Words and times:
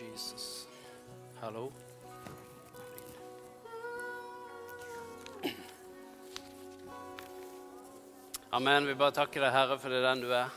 Jesus. 0.00 0.68
Hallo. 1.40 1.72
Amen. 8.50 8.86
Vi 8.86 8.94
bare 8.94 9.10
takker 9.10 9.40
deg, 9.40 9.52
Herre, 9.52 9.78
for 9.80 9.92
det 9.92 10.02
er 10.02 10.06
den 10.10 10.24
du 10.24 10.30
er. 10.36 10.52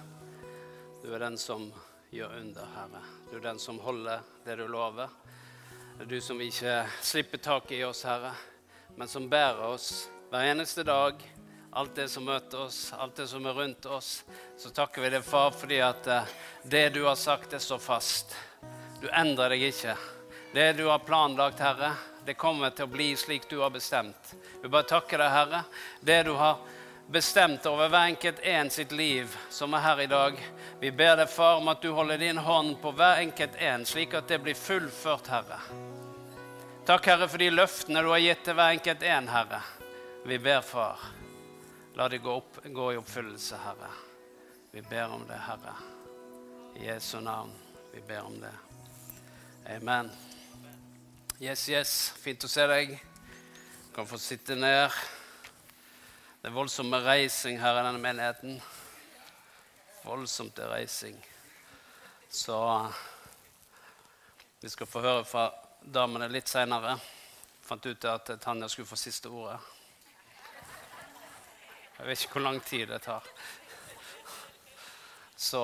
Du 1.03 1.07
er 1.13 1.23
den 1.23 1.37
som 1.39 1.69
gjør 2.11 2.35
under, 2.41 2.67
Herre. 2.75 3.01
Du 3.29 3.37
er 3.37 3.45
den 3.47 3.61
som 3.63 3.79
holder 3.79 4.25
det 4.43 4.57
du 4.59 4.65
lover. 4.67 5.11
Det 5.97 6.03
er 6.03 6.11
du 6.11 6.19
som 6.23 6.41
ikke 6.43 6.75
slipper 7.03 7.43
taket 7.43 7.77
i 7.79 7.83
oss, 7.87 8.03
Herre, 8.07 8.33
men 8.95 9.07
som 9.07 9.29
bærer 9.31 9.63
oss 9.67 10.09
hver 10.31 10.51
eneste 10.51 10.83
dag. 10.87 11.23
Alt 11.79 11.95
det 11.95 12.09
som 12.11 12.25
møter 12.25 12.65
oss, 12.65 12.89
alt 12.97 13.15
det 13.21 13.27
som 13.29 13.45
er 13.45 13.55
rundt 13.55 13.85
oss. 13.85 14.23
Så 14.57 14.71
takker 14.75 15.05
vi 15.05 15.11
deg, 15.13 15.23
Far, 15.23 15.51
fordi 15.55 15.79
at 15.85 16.07
eh, 16.09 16.31
det 16.65 16.87
du 16.95 17.03
har 17.05 17.19
sagt, 17.19 17.53
er 17.53 17.61
så 17.63 17.77
fast. 17.79 18.33
Du 19.01 19.07
endrer 19.09 19.49
deg 19.49 19.63
ikke. 19.69 19.95
Det 20.53 20.73
du 20.73 20.85
har 20.89 20.99
planlagt, 20.99 21.59
Herre, 21.59 21.93
det 22.25 22.33
kommer 22.33 22.73
til 22.75 22.87
å 22.87 22.91
bli 22.91 23.13
slik 23.17 23.45
du 23.49 23.59
har 23.61 23.71
bestemt. 23.71 24.35
Vi 24.61 24.67
bare 24.67 24.87
takker 24.89 25.21
deg, 25.21 25.31
Herre. 25.31 25.63
Det 26.01 26.23
du 26.27 26.33
har 26.35 26.59
bestemt 27.07 27.65
over 27.65 27.89
hver 27.89 28.11
enkelt 28.11 28.39
en 28.43 28.69
sitt 28.69 28.91
liv 28.91 29.37
som 29.49 29.73
er 29.73 29.85
her 29.85 30.01
i 30.01 30.09
dag. 30.11 30.41
Vi 30.79 30.91
ber 30.91 31.15
deg, 31.17 31.29
Far, 31.31 31.57
om 31.61 31.71
at 31.71 31.81
du 31.81 31.89
holder 31.95 32.19
din 32.21 32.37
hånd 32.37 32.75
på 32.81 32.91
hver 32.91 33.23
enkelt 33.23 33.55
en, 33.55 33.85
slik 33.85 34.13
at 34.13 34.27
det 34.27 34.41
blir 34.43 34.57
fullført, 34.57 35.31
Herre. 35.31 35.61
Takk, 36.85 37.07
Herre, 37.07 37.29
for 37.29 37.39
de 37.39 37.49
løftene 37.53 38.03
du 38.03 38.11
har 38.11 38.21
gitt 38.21 38.43
til 38.45 38.57
hver 38.59 38.75
enkelt 38.75 39.05
en, 39.05 39.31
Herre. 39.31 39.61
Vi 40.25 40.37
ber, 40.43 40.61
Far, 40.61 41.09
la 41.95 42.09
det 42.11 42.21
gå, 42.25 42.35
opp, 42.43 42.61
gå 42.65 42.93
i 42.93 42.99
oppfyllelse, 42.99 43.63
Herre. 43.63 43.93
Vi 44.71 44.83
ber 44.85 45.15
om 45.15 45.25
det, 45.29 45.39
Herre. 45.47 45.77
I 46.77 46.89
Jesu 46.91 47.19
navn. 47.23 47.55
Vi 47.93 48.01
ber 48.05 48.21
om 48.21 48.41
det. 48.41 48.68
Amen. 49.69 50.11
Yes, 51.39 51.67
yes. 51.69 51.89
Fint 52.17 52.41
å 52.41 52.47
se 52.49 52.63
deg. 52.65 52.95
Du 52.97 53.91
kan 53.93 54.07
få 54.09 54.17
sitte 54.17 54.55
ned. 54.57 54.89
Det 56.41 56.49
er 56.49 56.55
voldsomme 56.55 56.97
reising 57.05 57.59
her 57.61 57.77
i 57.77 57.83
denne 57.85 58.01
menigheten. 58.01 58.55
Voldsomt 60.01 60.55
til 60.57 60.71
reising. 60.71 61.19
Så 62.33 62.57
vi 64.63 64.73
skal 64.73 64.89
få 64.89 65.03
høre 65.05 65.27
fra 65.29 65.45
damene 65.85 66.31
litt 66.33 66.49
seinere. 66.49 66.95
Fant 67.61 67.85
ut 67.85 68.09
at 68.09 68.33
Tanja 68.41 68.71
skulle 68.73 68.89
få 68.89 68.97
siste 68.97 69.29
ordet. 69.29 69.59
Jeg 71.99 72.09
vet 72.09 72.25
ikke 72.25 72.39
hvor 72.39 72.47
lang 72.47 72.59
tid 72.65 72.89
det 72.89 73.03
tar. 73.05 73.29
Så 75.37 75.61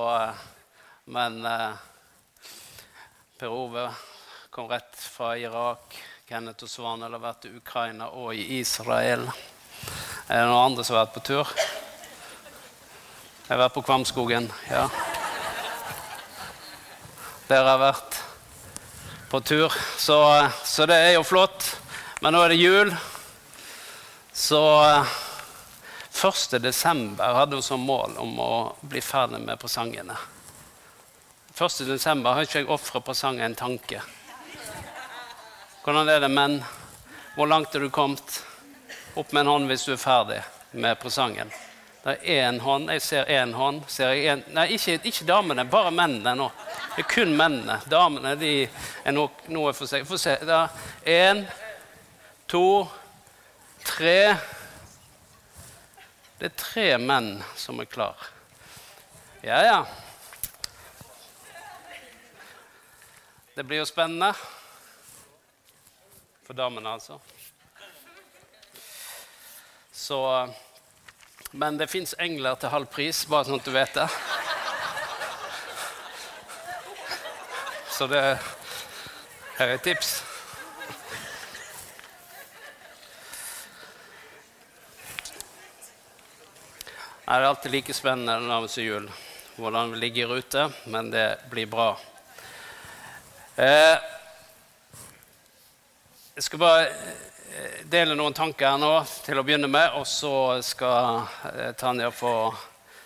Men 1.06 1.42
Per 3.38 3.52
Ove 3.52 3.90
kom 4.50 4.68
rett 4.68 4.96
fra 4.96 5.38
Irak. 5.38 5.98
Kenneth 6.26 6.64
og 6.64 6.70
Svanhild 6.72 7.18
har 7.18 7.20
vært 7.20 7.48
i 7.50 7.50
Ukraina 7.58 8.06
og 8.16 8.30
i 8.32 8.62
Israel. 8.62 9.26
Er 10.30 10.40
det 10.40 10.46
noen 10.48 10.70
andre 10.70 10.86
som 10.88 10.96
har 10.96 11.04
vært 11.04 11.18
på 11.18 11.24
tur? 11.28 11.50
Jeg 13.44 13.50
har 13.50 13.60
vært 13.60 13.76
på 13.76 13.84
Kvamskogen, 13.84 14.48
ja. 14.70 14.86
Dere 17.50 17.74
har 17.74 17.82
vært 17.82 18.22
på 19.34 19.42
tur, 19.44 19.76
så, 20.00 20.16
så, 20.64 20.88
det 20.88 20.96
er 20.96 21.12
jo 21.18 21.26
flott. 21.28 21.68
Men 22.24 22.38
nå 22.38 22.46
er 22.46 22.56
det 22.56 22.62
jul, 22.62 22.94
så 24.32 24.64
1. 26.24 26.56
desember 26.64 27.36
hadde 27.42 27.60
hun 27.60 27.68
som 27.68 27.84
mål 27.84 28.16
om 28.24 28.40
å 28.40 28.54
bli 28.80 29.04
ferdig 29.04 29.44
med 29.44 29.60
presangene. 29.60 30.16
1. 31.58 31.88
desember 31.88 32.34
har 32.36 32.44
ikke 32.44 32.60
jeg 32.60 32.68
ofra 32.68 33.00
presangen 33.00 33.46
en 33.46 33.54
tanke. 33.56 34.02
Hvordan 35.86 36.10
er 36.12 36.20
det, 36.20 36.28
menn? 36.28 36.58
Hvor 37.38 37.48
langt 37.48 37.76
er 37.76 37.86
du 37.86 37.88
kommet? 37.96 38.42
Opp 39.16 39.32
med 39.32 39.46
en 39.46 39.52
hånd 39.54 39.72
hvis 39.72 39.86
du 39.88 39.94
er 39.94 40.02
ferdig 40.02 40.42
med 40.76 41.00
presangen. 41.00 41.54
Det 42.04 42.18
er 42.18 42.44
én 42.50 42.60
hånd. 42.60 42.92
Jeg 42.92 43.06
ser 43.08 43.32
én 43.32 43.56
hånd. 43.56 43.86
Ser 43.88 44.12
jeg 44.12 44.28
en, 44.34 44.44
nei, 44.52 44.68
ikke, 44.76 45.00
ikke, 45.08 45.30
damene, 45.32 45.64
bare 45.72 45.96
mennene 45.96 46.36
nå. 46.36 46.52
Det 46.98 47.06
er 47.06 47.12
kun 47.16 47.32
mennene. 47.40 47.80
Damene 47.88 48.36
de 48.36 48.54
er 48.68 49.16
noe, 49.16 49.32
noe 49.48 49.72
for 49.78 49.88
seg. 49.88 50.04
Få 50.04 50.20
se. 50.20 50.36
Da. 50.44 50.66
én, 51.08 51.46
to, 52.52 52.84
tre 53.96 54.36
Det 56.36 56.50
er 56.52 56.58
tre 56.60 56.90
menn 57.00 57.38
som 57.56 57.80
er 57.80 57.88
klar. 57.88 58.34
Ja, 59.40 59.64
ja. 59.64 59.86
Det 63.56 63.64
blir 63.64 63.78
jo 63.78 63.86
spennende. 63.88 64.34
For 66.44 66.54
damene, 66.54 66.90
altså. 66.90 67.20
Så, 69.92 70.18
men 71.52 71.78
det 71.80 71.88
fins 71.88 72.12
engler 72.20 72.58
til 72.60 72.74
halv 72.74 72.90
pris, 72.92 73.22
bare 73.32 73.48
sånn 73.48 73.62
at 73.62 73.70
du 73.70 73.72
vet 73.72 73.96
det. 73.96 74.10
Så 77.96 78.08
det 78.12 78.24
her 79.56 79.70
er 79.70 79.72
et 79.78 79.86
tips. 79.88 80.10
Det 87.22 87.40
er 87.40 87.48
alltid 87.48 87.72
like 87.72 87.96
spennende 87.96 88.36
når 88.36 88.52
nærmer 88.52 88.76
seg 88.76 88.92
jul, 88.92 89.08
hvordan 89.56 89.96
vi 89.96 90.04
ligger 90.04 90.28
i 90.28 90.30
rute, 90.36 90.68
men 90.92 91.08
det 91.16 91.26
blir 91.56 91.72
bra. 91.72 91.94
Eh, 93.56 93.98
jeg 96.36 96.44
skal 96.44 96.60
bare 96.60 96.90
dele 97.88 98.18
noen 98.20 98.36
tanker 98.36 98.68
her 98.68 98.82
nå 98.82 98.90
til 99.24 99.40
å 99.40 99.46
begynne 99.48 99.70
med, 99.72 99.94
og 99.96 100.04
så 100.12 100.60
skal 100.60 101.22
eh, 101.54 101.70
Tanja 101.80 102.10
få 102.12 102.52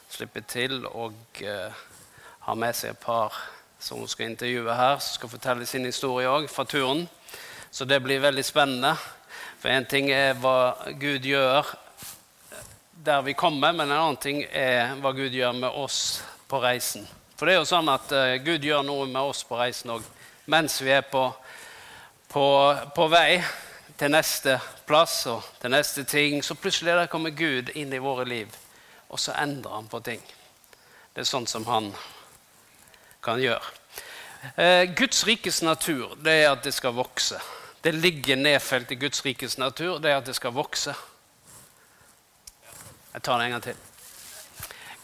slippe 0.10 0.42
til 0.50 0.88
og 0.90 1.44
eh, 1.46 1.86
ha 2.48 2.58
med 2.58 2.74
seg 2.74 2.96
et 2.96 3.04
par 3.04 3.38
som 3.78 4.02
hun 4.02 4.10
skal 4.10 4.32
intervjue 4.32 4.74
her, 4.74 4.98
som 4.98 5.20
skal 5.20 5.34
fortelle 5.36 5.70
sin 5.70 5.86
historie 5.86 6.34
òg 6.34 6.50
fra 6.50 6.66
turen. 6.66 7.06
Så 7.70 7.86
det 7.86 8.02
blir 8.02 8.26
veldig 8.26 8.48
spennende. 8.48 8.98
For 9.62 9.70
én 9.70 9.86
ting 9.86 10.10
er 10.10 10.34
hva 10.34 10.90
Gud 10.98 11.30
gjør 11.30 11.76
der 13.06 13.22
vi 13.22 13.38
kommer, 13.38 13.70
men 13.70 13.86
en 13.86 14.00
annen 14.00 14.18
ting 14.18 14.48
er 14.50 14.98
hva 14.98 15.14
Gud 15.14 15.30
gjør 15.30 15.62
med 15.62 15.78
oss 15.78 16.24
på 16.50 16.58
reisen. 16.66 17.06
For 17.38 17.46
det 17.46 17.54
er 17.54 17.62
jo 17.62 17.70
sånn 17.70 17.94
at 17.94 18.10
Gud 18.42 18.66
gjør 18.66 18.82
noe 18.82 19.06
med 19.06 19.22
oss 19.22 19.46
på 19.46 19.62
reisen 19.62 19.94
òg 19.94 20.16
mens 20.50 20.82
vi 20.82 20.92
er 20.92 21.06
på, 21.06 21.24
på, 22.28 22.46
på, 22.96 23.08
vei 23.12 23.42
til 24.00 24.12
neste 24.12 24.58
plass 24.90 25.22
og 25.30 25.46
til 25.62 25.74
neste 25.74 26.04
ting. 26.10 26.42
Så 26.44 26.58
plutselig 26.58 26.96
der 26.98 27.12
kommer 27.12 27.30
Gud 27.36 27.70
inn 27.76 27.94
i 27.94 28.02
våre 28.02 28.26
liv, 28.26 28.56
og 29.10 29.20
så 29.22 29.36
endrer 29.38 29.78
han 29.78 29.90
på 29.92 30.02
ting. 30.06 30.24
Det 31.14 31.22
er 31.22 31.30
sånn 31.30 31.48
som 31.50 31.68
han 31.70 31.92
kan 33.26 33.42
gjøre. 33.42 33.76
Eh, 34.56 34.86
Guds 34.96 35.26
rikes 35.28 35.62
natur 35.62 36.16
det 36.24 36.36
er 36.44 36.54
at 36.54 36.64
det 36.64 36.74
skal 36.74 36.96
vokse. 36.96 37.40
Det 37.84 37.94
ligger 37.96 38.40
nedfelt 38.40 38.92
i 38.92 38.98
Guds 39.00 39.22
rikes 39.26 39.58
natur 39.60 40.00
det 40.00 40.12
er 40.12 40.22
at 40.22 40.28
det 40.28 40.36
skal 40.38 40.56
vokse. 40.56 40.96
Jeg 43.14 43.22
tar 43.26 43.40
det 43.40 43.46
en 43.46 43.56
gang 43.58 43.64
til. 43.64 43.78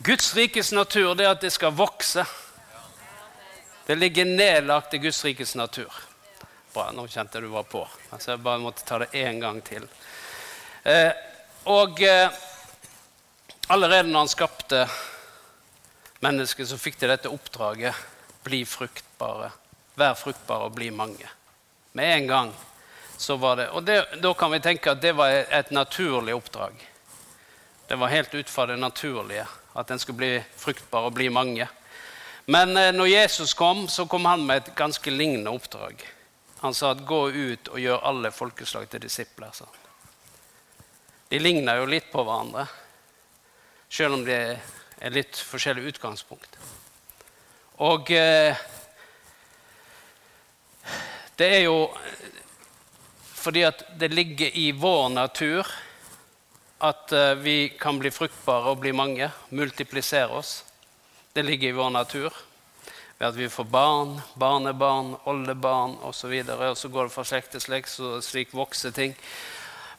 Guds 0.06 0.35
rikes 0.38 0.72
natur 0.72 1.13
det 1.13 1.25
er 1.25 1.35
at 1.35 1.41
det 1.44 1.51
skal 1.51 1.75
vokse. 1.75 2.25
Det 3.85 3.96
ligger 3.96 4.25
nedlagt 4.25 4.94
i 4.94 4.97
Guds 4.97 5.25
rikes 5.25 5.56
natur. 5.56 5.94
Bra, 6.73 6.91
nå 6.91 7.07
kjente 7.07 7.40
du 7.41 7.47
var 7.47 7.68
på. 7.69 7.84
Altså 8.09 8.31
jeg 8.31 8.41
bare 8.41 8.63
måtte 8.63 8.85
ta 8.85 8.97
det 9.03 9.12
én 9.13 9.38
gang 9.40 9.62
til. 9.62 9.85
Eh, 10.84 11.12
og 11.69 12.01
eh, 12.01 12.34
allerede 13.68 14.09
når 14.09 14.25
han 14.25 14.31
skapte 14.34 14.81
mennesket, 16.25 16.68
så 16.69 16.81
fikk 16.81 16.98
de 17.00 17.12
dette 17.13 17.30
oppdraget. 17.30 17.94
Bli 18.44 18.63
fruktbare. 18.65 19.51
Vær 19.95 20.18
fruktbare 20.18 20.65
og 20.65 20.74
bli 20.75 20.89
mange. 20.89 21.30
Med 21.94 22.18
en 22.18 22.27
gang 22.27 22.51
så 23.18 23.38
var 23.39 23.56
det 23.56 23.69
Og 23.69 23.83
det, 23.86 24.01
da 24.19 24.33
kan 24.33 24.51
vi 24.51 24.60
tenke 24.60 24.92
at 24.92 25.01
det 25.01 25.13
var 25.15 25.30
et 25.30 25.71
naturlig 25.71 26.36
oppdrag. 26.36 26.74
Det 27.88 27.95
var 27.95 28.07
helt 28.07 28.33
ut 28.33 28.50
fra 28.50 28.65
det 28.65 28.81
naturlige 28.81 29.45
at 29.75 29.92
en 29.92 30.00
skulle 30.00 30.18
bli 30.18 30.44
fruktbar 30.57 31.06
og 31.06 31.13
bli 31.13 31.30
mange. 31.30 31.68
Men 32.45 32.77
eh, 32.77 32.92
når 32.94 33.07
Jesus 33.07 33.53
kom, 33.53 33.88
så 33.88 34.06
kom 34.06 34.25
han 34.25 34.45
med 34.45 34.57
et 34.62 34.75
ganske 34.77 35.12
lignende 35.12 35.53
oppdrag. 35.53 36.03
Han 36.62 36.74
sa 36.74 36.92
at 36.92 37.06
'gå 37.06 37.30
ut 37.31 37.68
og 37.68 37.80
gjør 37.80 38.06
alle 38.06 38.31
folkeslag 38.31 38.89
til 38.89 39.01
disipler'. 39.01 39.53
Så. 39.53 39.65
De 41.30 41.39
ligner 41.39 41.81
jo 41.81 41.89
litt 41.89 42.12
på 42.12 42.24
hverandre, 42.24 42.68
selv 43.89 44.13
om 44.19 44.25
det 44.25 44.59
er 45.01 45.13
litt 45.13 45.38
forskjellig 45.38 45.89
utgangspunkt. 45.94 46.57
Og 47.83 48.12
eh, 48.12 48.56
det 51.36 51.50
er 51.57 51.65
jo 51.65 51.89
fordi 53.36 53.65
at 53.68 53.83
det 54.00 54.13
ligger 54.13 54.53
i 54.57 54.71
vår 54.71 55.09
natur 55.13 55.68
at 56.86 57.12
eh, 57.12 57.33
vi 57.36 57.57
kan 57.80 58.00
bli 58.00 58.12
fruktbare 58.13 58.71
og 58.71 58.80
bli 58.86 58.94
mange, 58.95 59.30
multiplisere 59.50 60.39
oss. 60.39 60.63
Det 61.36 61.44
ligger 61.44 61.70
i 61.70 61.72
vår 61.72 61.90
natur. 61.90 62.34
ved 63.18 63.28
at 63.28 63.36
vi 63.36 63.50
får 63.50 63.64
barn, 63.64 64.22
barnebarn, 64.34 65.16
oldebarn 65.24 65.98
osv. 66.02 66.32
Og, 66.40 66.46
så 66.46 66.70
og 66.70 66.78
så 66.78 66.88
går 66.88 67.04
det 67.04 67.12
fra 67.12 67.24
slekt 67.24 67.52
til 67.52 67.62
slekt, 67.62 67.90
så 67.90 68.22
slik 68.22 68.54
vokser 68.54 68.92
ting. 68.92 69.16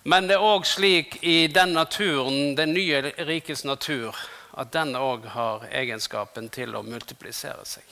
Men 0.02 0.30
det 0.30 0.38
er 0.38 0.44
òg 0.44 0.64
slik 0.64 1.18
i 1.20 1.46
den 1.52 1.74
naturen, 1.76 2.54
den 2.56 2.72
nye 2.72 3.02
rikets 3.28 3.64
natur, 3.68 4.16
at 4.56 4.72
den 4.72 4.96
òg 4.96 5.26
har 5.34 5.66
egenskapen 5.68 6.48
til 6.48 6.72
å 6.72 6.82
multiplisere 6.82 7.68
seg. 7.68 7.84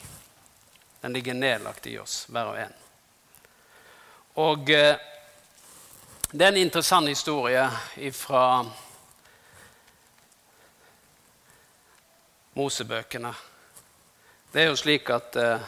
Den 1.01 1.13
ligger 1.13 1.37
nedlagt 1.37 1.85
i 1.85 1.99
oss, 2.01 2.23
hver 2.33 2.49
og 2.49 2.57
en. 2.63 2.73
Og 4.41 4.73
eh, 4.73 4.97
det 6.31 6.47
er 6.47 6.55
en 6.55 6.63
interessant 6.65 7.13
historie 7.13 7.69
fra 8.09 8.65
Mosebøkene. 12.55 13.33
Det 14.51 14.61
er 14.61 14.69
jo 14.69 14.77
slik 14.79 15.09
at 15.11 15.35
eh, 15.35 15.63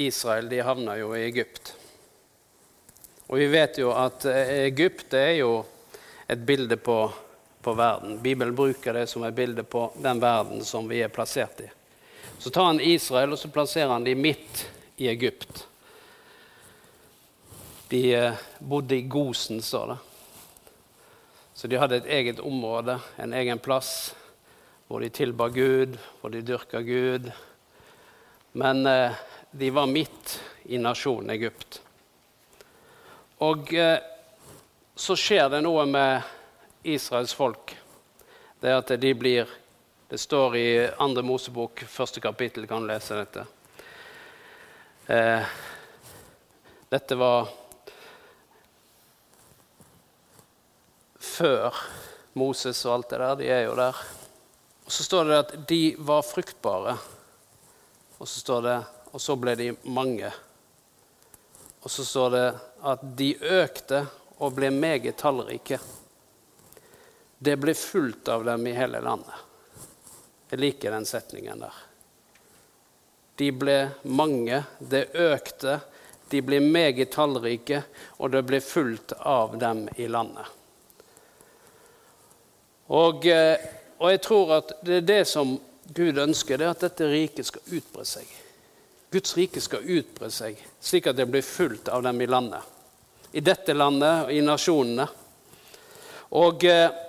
Israel 0.00 0.46
de 0.48 0.62
havna 0.64 0.94
jo 0.96 1.10
i 1.12 1.26
Egypt. 1.26 1.74
Og 3.26 3.36
vi 3.42 3.50
vet 3.52 3.76
jo 3.82 3.90
at 3.92 4.24
eh, 4.24 4.54
Egypt 4.70 5.12
er 5.12 5.34
jo 5.42 5.50
et 6.24 6.40
bilde 6.40 6.80
på, 6.80 6.96
på 7.60 7.76
verden. 7.76 8.16
Bibelen 8.24 8.56
bruker 8.56 8.96
det 8.96 9.04
som 9.12 9.28
et 9.28 9.36
bilde 9.36 9.66
på 9.68 9.90
den 10.00 10.24
verden 10.24 10.64
som 10.64 10.88
vi 10.88 11.02
er 11.04 11.12
plassert 11.12 11.60
i. 11.60 11.68
Så 12.38 12.48
tar 12.48 12.72
han 12.72 12.80
Israel 12.80 13.36
og 13.36 13.42
så 13.44 13.52
plasserer 13.52 13.92
han 13.92 14.08
dem 14.08 14.24
midt 14.24 14.64
i 14.96 15.12
Egypt. 15.12 15.66
De 17.92 18.04
eh, 18.16 18.42
bodde 18.58 18.96
i 18.96 19.04
Gosen, 19.04 19.60
står 19.60 19.92
det. 19.92 20.00
Så 21.54 21.68
de 21.68 21.76
hadde 21.76 22.00
et 22.00 22.12
eget 22.22 22.40
område, 22.40 22.96
en 23.20 23.36
egen 23.36 23.60
plass, 23.60 24.14
hvor 24.86 25.00
de 25.00 25.08
tilba 25.08 25.48
Gud, 25.48 25.96
hvor 26.20 26.30
de 26.30 26.42
dyrka 26.44 26.80
Gud. 26.80 27.30
Men 28.52 28.86
eh, 28.86 29.12
de 29.50 29.70
var 29.70 29.86
midt 29.86 30.40
i 30.64 30.78
nasjonen 30.78 31.30
Egypt. 31.30 31.80
Og 33.42 33.72
eh, 33.74 33.98
så 34.94 35.16
skjer 35.18 35.48
det 35.50 35.62
noe 35.64 35.86
med 35.90 36.22
Israels 36.86 37.34
folk. 37.34 37.74
Det 38.60 38.72
at 38.72 38.94
de 39.00 39.14
blir 39.14 39.60
Det 40.08 40.18
står 40.20 40.56
i 40.56 40.88
andre 41.00 41.22
Mosebok, 41.26 41.80
første 41.88 42.20
kapittel, 42.20 42.66
kan 42.68 42.84
du 42.84 42.86
lese 42.86 43.16
dette. 43.16 43.46
Eh, 45.06 45.54
dette 46.92 47.16
var 47.18 47.48
før 51.18 51.74
Moses 52.38 52.84
og 52.84 52.94
alt 52.98 53.10
det 53.10 53.18
der. 53.24 53.34
De 53.40 53.48
er 53.48 53.64
jo 53.64 53.74
der. 53.80 54.04
Og 54.84 54.92
Så 54.92 55.04
står 55.04 55.24
det 55.24 55.38
at 55.38 55.54
de 55.68 55.82
var 55.98 56.22
fruktbare. 56.22 56.98
Og 58.18 58.28
så 58.28 58.40
står 58.40 58.62
det 58.62 58.76
og 59.14 59.20
så 59.22 59.36
ble 59.38 59.54
de 59.54 59.68
mange. 59.94 60.26
Og 61.86 61.90
så 61.90 62.04
står 62.04 62.30
det 62.34 62.46
at 62.90 63.02
de 63.14 63.28
økte 63.38 64.00
og 64.42 64.56
ble 64.56 64.72
meget 64.74 65.20
tallrike. 65.20 65.78
Det 67.38 67.54
ble 67.62 67.76
fullt 67.78 68.28
av 68.34 68.42
dem 68.48 68.66
i 68.66 68.72
hele 68.74 68.98
landet. 69.04 69.36
Jeg 70.50 70.62
liker 70.64 70.96
den 70.96 71.06
setningen 71.06 71.62
der. 71.62 71.78
De 73.38 73.52
ble 73.54 73.76
mange, 74.02 74.64
det 74.78 75.04
økte, 75.14 75.78
de 76.30 76.42
ble 76.42 76.58
meget 76.62 77.12
tallrike, 77.14 77.84
og 78.18 78.34
det 78.34 78.42
ble 78.48 78.60
fullt 78.62 79.14
av 79.20 79.54
dem 79.62 79.86
i 79.94 80.08
landet. 80.10 80.46
Og, 82.90 83.26
eh, 83.26 83.58
og 84.04 84.10
jeg 84.12 84.20
tror 84.20 84.50
at 84.58 84.72
det 84.84 84.98
er 85.00 85.06
det 85.08 85.22
som 85.24 85.54
Gud 85.96 86.18
ønsker, 86.20 86.58
det 86.60 86.66
er 86.66 86.74
at 86.74 86.82
dette 86.84 87.06
riket 87.08 87.48
skal 87.48 87.76
utbre 87.78 88.04
seg. 88.04 88.28
Guds 89.14 89.32
rike 89.38 89.62
skal 89.64 89.86
utbre 89.96 90.28
seg, 90.32 90.58
slik 90.82 91.08
at 91.08 91.16
det 91.16 91.24
blir 91.30 91.44
fullt 91.46 91.88
av 91.88 92.02
dem 92.04 92.20
i 92.20 92.28
landet. 92.28 92.60
I 93.32 93.40
dette 93.40 93.72
landet 93.72 94.26
og 94.26 94.32
i 94.34 94.42
nasjonene. 94.44 95.06
Og 96.36 96.66
eh, 96.68 97.00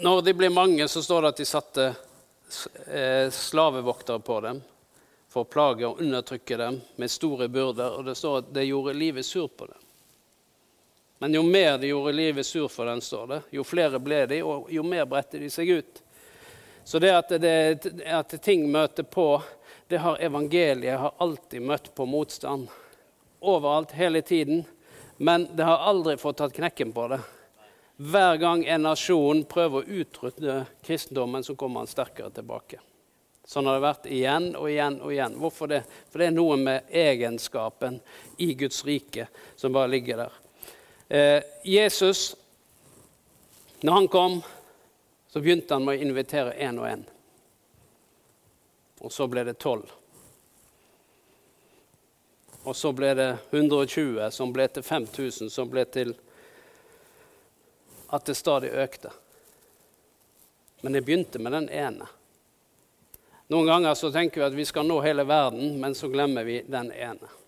når 0.00 0.24
de 0.24 0.34
blir 0.38 0.54
mange, 0.54 0.88
så 0.88 1.02
står 1.04 1.22
det 1.26 1.32
at 1.34 1.42
de 1.42 1.48
satte 1.50 1.86
eh, 2.86 3.28
slavevoktere 3.28 4.24
på 4.24 4.40
dem 4.46 4.64
for 5.28 5.44
å 5.44 5.50
plage 5.50 5.84
og 5.84 6.00
undertrykke 6.00 6.56
dem 6.62 6.80
med 6.96 7.12
store 7.12 7.50
byrder. 7.52 7.98
Og 7.98 8.08
det 8.08 8.16
står 8.16 8.40
at 8.40 8.52
det 8.56 8.70
gjorde 8.70 8.96
livet 8.96 9.28
surt 9.28 9.52
på 9.60 9.68
dem. 9.68 9.89
Men 11.20 11.34
jo 11.36 11.42
mer 11.44 11.78
de 11.78 11.90
gjorde 11.90 12.12
livet 12.16 12.46
sur 12.46 12.68
for 12.68 12.88
den, 12.88 13.00
står 13.04 13.26
det, 13.26 13.40
jo 13.52 13.64
flere 13.64 13.98
ble 14.00 14.22
de, 14.26 14.38
og 14.40 14.70
jo 14.72 14.82
mer 14.82 15.04
bredte 15.04 15.38
de 15.38 15.50
seg 15.52 15.68
ut. 15.68 16.00
Så 16.84 16.98
det 16.98 17.10
at, 17.12 17.34
det, 17.42 17.90
at 18.08 18.32
ting 18.40 18.64
møter 18.72 19.04
på 19.04 19.42
det 19.90 20.00
har 20.00 20.16
evangeliet 20.22 20.96
har 20.98 21.12
alltid 21.18 21.62
møtt 21.62 21.92
på 21.94 22.06
motstand. 22.08 22.68
Overalt, 23.40 23.92
hele 23.92 24.22
tiden. 24.22 24.64
Men 25.16 25.48
det 25.52 25.68
har 25.68 25.84
aldri 25.92 26.16
fått 26.16 26.40
tatt 26.40 26.56
knekken 26.56 26.92
på 26.96 27.08
det. 27.12 27.20
Hver 28.00 28.36
gang 28.40 28.64
en 28.64 28.86
nasjon 28.88 29.44
prøver 29.44 29.82
å 29.82 30.00
utrydde 30.00 30.54
kristendommen, 30.86 31.44
så 31.44 31.52
kommer 31.52 31.82
han 31.82 31.90
sterkere 31.90 32.32
tilbake. 32.32 32.80
Sånn 33.44 33.66
har 33.68 33.76
det 33.76 33.84
vært 33.84 34.06
igjen 34.08 34.52
og 34.56 34.70
igjen 34.70 35.00
og 35.02 35.12
igjen. 35.12 35.36
Hvorfor 35.42 35.68
det? 35.68 35.82
For 36.08 36.22
det 36.22 36.30
er 36.30 36.38
noe 36.38 36.56
med 36.56 36.88
egenskapen 36.88 38.00
i 38.40 38.54
Guds 38.54 38.80
rike 38.88 39.28
som 39.58 39.76
bare 39.76 39.92
ligger 39.92 40.24
der. 40.24 40.38
Eh, 41.10 41.42
Jesus, 41.62 42.36
når 43.80 43.92
han 43.92 44.08
kom, 44.08 44.42
så 45.28 45.40
begynte 45.40 45.74
han 45.74 45.82
med 45.84 45.98
å 45.98 46.04
invitere 46.06 46.52
én 46.54 46.76
og 46.78 46.86
én. 46.86 47.02
Og 49.02 49.10
så 49.10 49.26
ble 49.26 49.42
det 49.48 49.56
12. 49.58 49.88
Og 52.62 52.76
så 52.78 52.92
ble 52.94 53.10
det 53.18 53.26
120, 53.50 54.28
som 54.30 54.54
ble 54.54 54.68
til 54.70 54.86
5000, 54.86 55.50
som 55.50 55.66
ble 55.72 55.82
til 55.90 56.14
at 58.14 58.30
det 58.30 58.38
stadig 58.38 58.70
økte. 58.70 59.10
Men 60.86 60.94
det 60.94 61.02
begynte 61.08 61.42
med 61.42 61.58
den 61.58 61.68
ene. 61.74 62.06
Noen 63.50 63.66
ganger 63.66 63.98
så 63.98 64.12
tenker 64.14 64.44
vi 64.44 64.46
at 64.46 64.58
vi 64.62 64.70
skal 64.70 64.86
nå 64.86 65.02
hele 65.02 65.26
verden, 65.26 65.74
men 65.82 65.98
så 65.98 66.06
glemmer 66.06 66.46
vi 66.46 66.60
den 66.70 66.94
ene. 66.94 67.39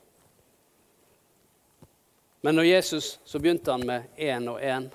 Men 2.43 2.59
når 2.59 2.69
Jesus 2.69 3.19
så 3.25 3.39
begynte 3.39 3.73
han 3.73 3.87
med 3.87 4.17
én 4.19 4.49
og 4.51 4.59
én. 4.61 4.91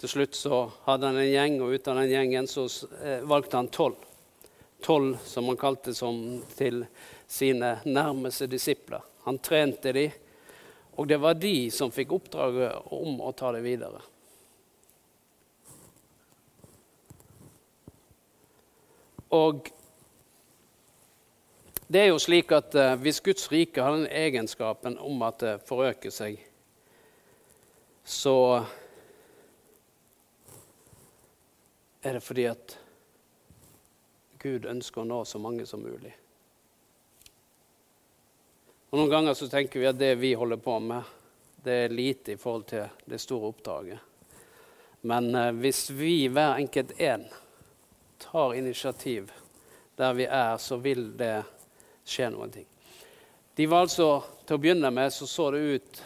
Til 0.00 0.08
slutt 0.08 0.38
så 0.38 0.62
hadde 0.86 1.10
han 1.10 1.18
en 1.18 1.32
gjeng, 1.32 1.58
og 1.60 1.74
ut 1.74 1.88
av 1.90 1.98
den 1.98 2.12
gjengen 2.12 2.46
så 2.48 2.68
eh, 3.02 3.26
valgte 3.26 3.58
han 3.58 3.68
tolv 3.74 3.98
tolv, 4.80 5.18
som 5.24 5.44
han 5.44 5.56
kalte 5.56 5.94
som, 5.94 6.42
til 6.56 6.84
sine 7.26 7.78
nærmeste 7.84 8.46
disipler. 8.46 9.02
Han 9.24 9.38
trente 9.38 9.92
de, 9.92 10.08
og 10.96 11.08
det 11.08 11.20
var 11.20 11.36
de 11.38 11.70
som 11.72 11.92
fikk 11.92 12.14
oppdraget 12.16 12.92
om 12.92 13.20
å 13.22 13.32
ta 13.36 13.52
det 13.54 13.62
videre. 13.64 14.00
Og 19.30 19.68
det 21.90 22.00
er 22.02 22.08
jo 22.10 22.22
slik 22.22 22.50
at 22.54 22.74
uh, 22.74 22.96
hvis 22.98 23.20
Guds 23.22 23.46
rike 23.50 23.82
har 23.82 23.94
den 23.94 24.08
egenskapen 24.10 24.98
om 24.98 25.22
at 25.26 25.38
det 25.42 25.54
forøker 25.66 26.10
seg, 26.14 26.38
så 28.04 28.64
er 32.02 32.12
det 32.12 32.20
fordi 32.24 32.46
at 32.50 32.78
Gud 34.40 34.64
ønsker 34.64 35.02
å 35.02 35.08
nå 35.08 35.20
så 35.28 35.38
mange 35.38 35.66
som 35.68 35.82
mulig. 35.84 36.14
Og 38.90 38.98
Noen 38.98 39.10
ganger 39.12 39.36
så 39.38 39.48
tenker 39.52 39.82
vi 39.82 39.90
at 39.90 39.98
det 40.00 40.14
vi 40.18 40.32
holder 40.34 40.58
på 40.64 40.78
med, 40.82 41.04
det 41.62 41.76
er 41.84 41.92
lite 41.92 42.32
i 42.32 42.40
forhold 42.40 42.64
til 42.72 43.04
det 43.04 43.20
store 43.20 43.52
oppdraget. 43.52 43.98
Men 45.00 45.34
eh, 45.34 45.52
hvis 45.60 45.90
vi 45.90 46.28
hver 46.28 46.56
enkelt 46.56 46.96
en 47.00 47.24
tar 48.18 48.54
initiativ 48.54 49.30
der 49.96 50.16
vi 50.16 50.24
er, 50.24 50.56
så 50.56 50.76
vil 50.76 51.10
det 51.16 51.42
skje 52.04 52.30
noen 52.32 52.52
ting. 52.52 52.66
De 53.54 53.66
var 53.68 53.84
altså, 53.84 54.22
Til 54.46 54.56
å 54.56 54.62
begynne 54.62 54.90
med 54.90 55.12
så 55.12 55.28
så 55.28 55.50
det 55.54 55.60
ut 55.60 55.98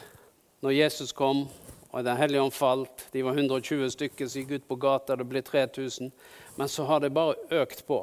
når 0.61 0.75
Jesus 0.75 1.13
kom 1.17 1.47
og 1.95 2.03
Den 2.05 2.17
hellige 2.19 2.43
ånd 2.43 2.53
falt. 2.53 3.07
De 3.13 3.23
var 3.23 3.37
120 3.39 3.93
stykker 3.95 4.27
som 4.27 4.43
gikk 4.43 4.57
ut 4.57 4.67
på 4.67 4.79
gata, 4.83 5.15
det 5.15 5.29
ble 5.31 5.43
3000. 5.47 6.11
Men 6.59 6.69
så 6.69 6.87
har 6.89 7.05
det 7.05 7.13
bare 7.15 7.37
økt 7.55 7.85
på. 7.87 8.01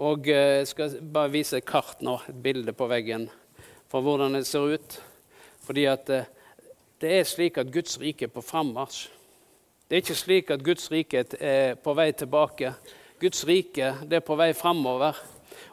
Og 0.00 0.24
jeg 0.30 0.60
eh, 0.62 0.64
skal 0.64 0.96
bare 1.04 1.32
vise 1.34 1.58
et 1.58 1.68
kart 1.68 2.00
nå, 2.00 2.16
et 2.30 2.38
bilde 2.40 2.72
på 2.72 2.88
veggen 2.88 3.28
for 3.92 4.00
hvordan 4.06 4.38
det 4.38 4.46
ser 4.48 4.72
ut. 4.72 4.96
Fordi 5.66 5.84
at 5.90 6.08
eh, 6.14 6.30
det 7.04 7.12
er 7.18 7.28
slik 7.28 7.60
at 7.60 7.72
Guds 7.74 7.98
rike 8.00 8.24
er 8.24 8.32
på 8.32 8.44
frammarsj. 8.44 9.10
Det 9.84 9.98
er 9.98 10.04
ikke 10.04 10.16
slik 10.16 10.54
at 10.54 10.64
Guds 10.64 10.88
rike 10.92 11.24
er 11.36 11.76
på 11.76 11.94
vei 11.98 12.08
tilbake. 12.16 12.72
Guds 13.20 13.44
rike 13.44 13.94
det 14.08 14.22
er 14.22 14.24
på 14.24 14.38
vei 14.40 14.52
framover. 14.56 15.18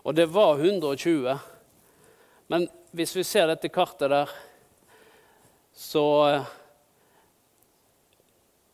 Og 0.03 0.15
det 0.19 0.27
var 0.35 0.59
120. 0.59 1.37
Men 2.51 2.67
hvis 2.91 3.15
vi 3.15 3.23
ser 3.23 3.47
dette 3.47 3.71
kartet 3.71 4.11
der, 4.11 4.31
så 5.77 6.07
eh, 6.27 6.55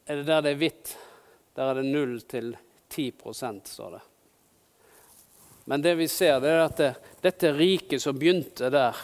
er 0.06 0.16
det 0.20 0.24
der 0.28 0.42
det 0.42 0.54
er 0.54 0.62
hvitt. 0.62 0.96
Der 1.54 1.70
er 1.70 1.80
det 1.80 1.86
0 1.86 2.22
til 2.22 2.56
10 2.90 3.12
står 3.66 3.92
det. 3.92 4.02
Men 5.66 5.82
det 5.82 5.96
vi 5.96 6.08
ser, 6.08 6.40
det 6.40 6.50
er 6.50 6.66
at 6.66 6.78
det, 6.78 6.92
dette 7.22 7.54
riket 7.54 8.02
som 8.02 8.18
begynte 8.20 8.70
der, 8.70 8.98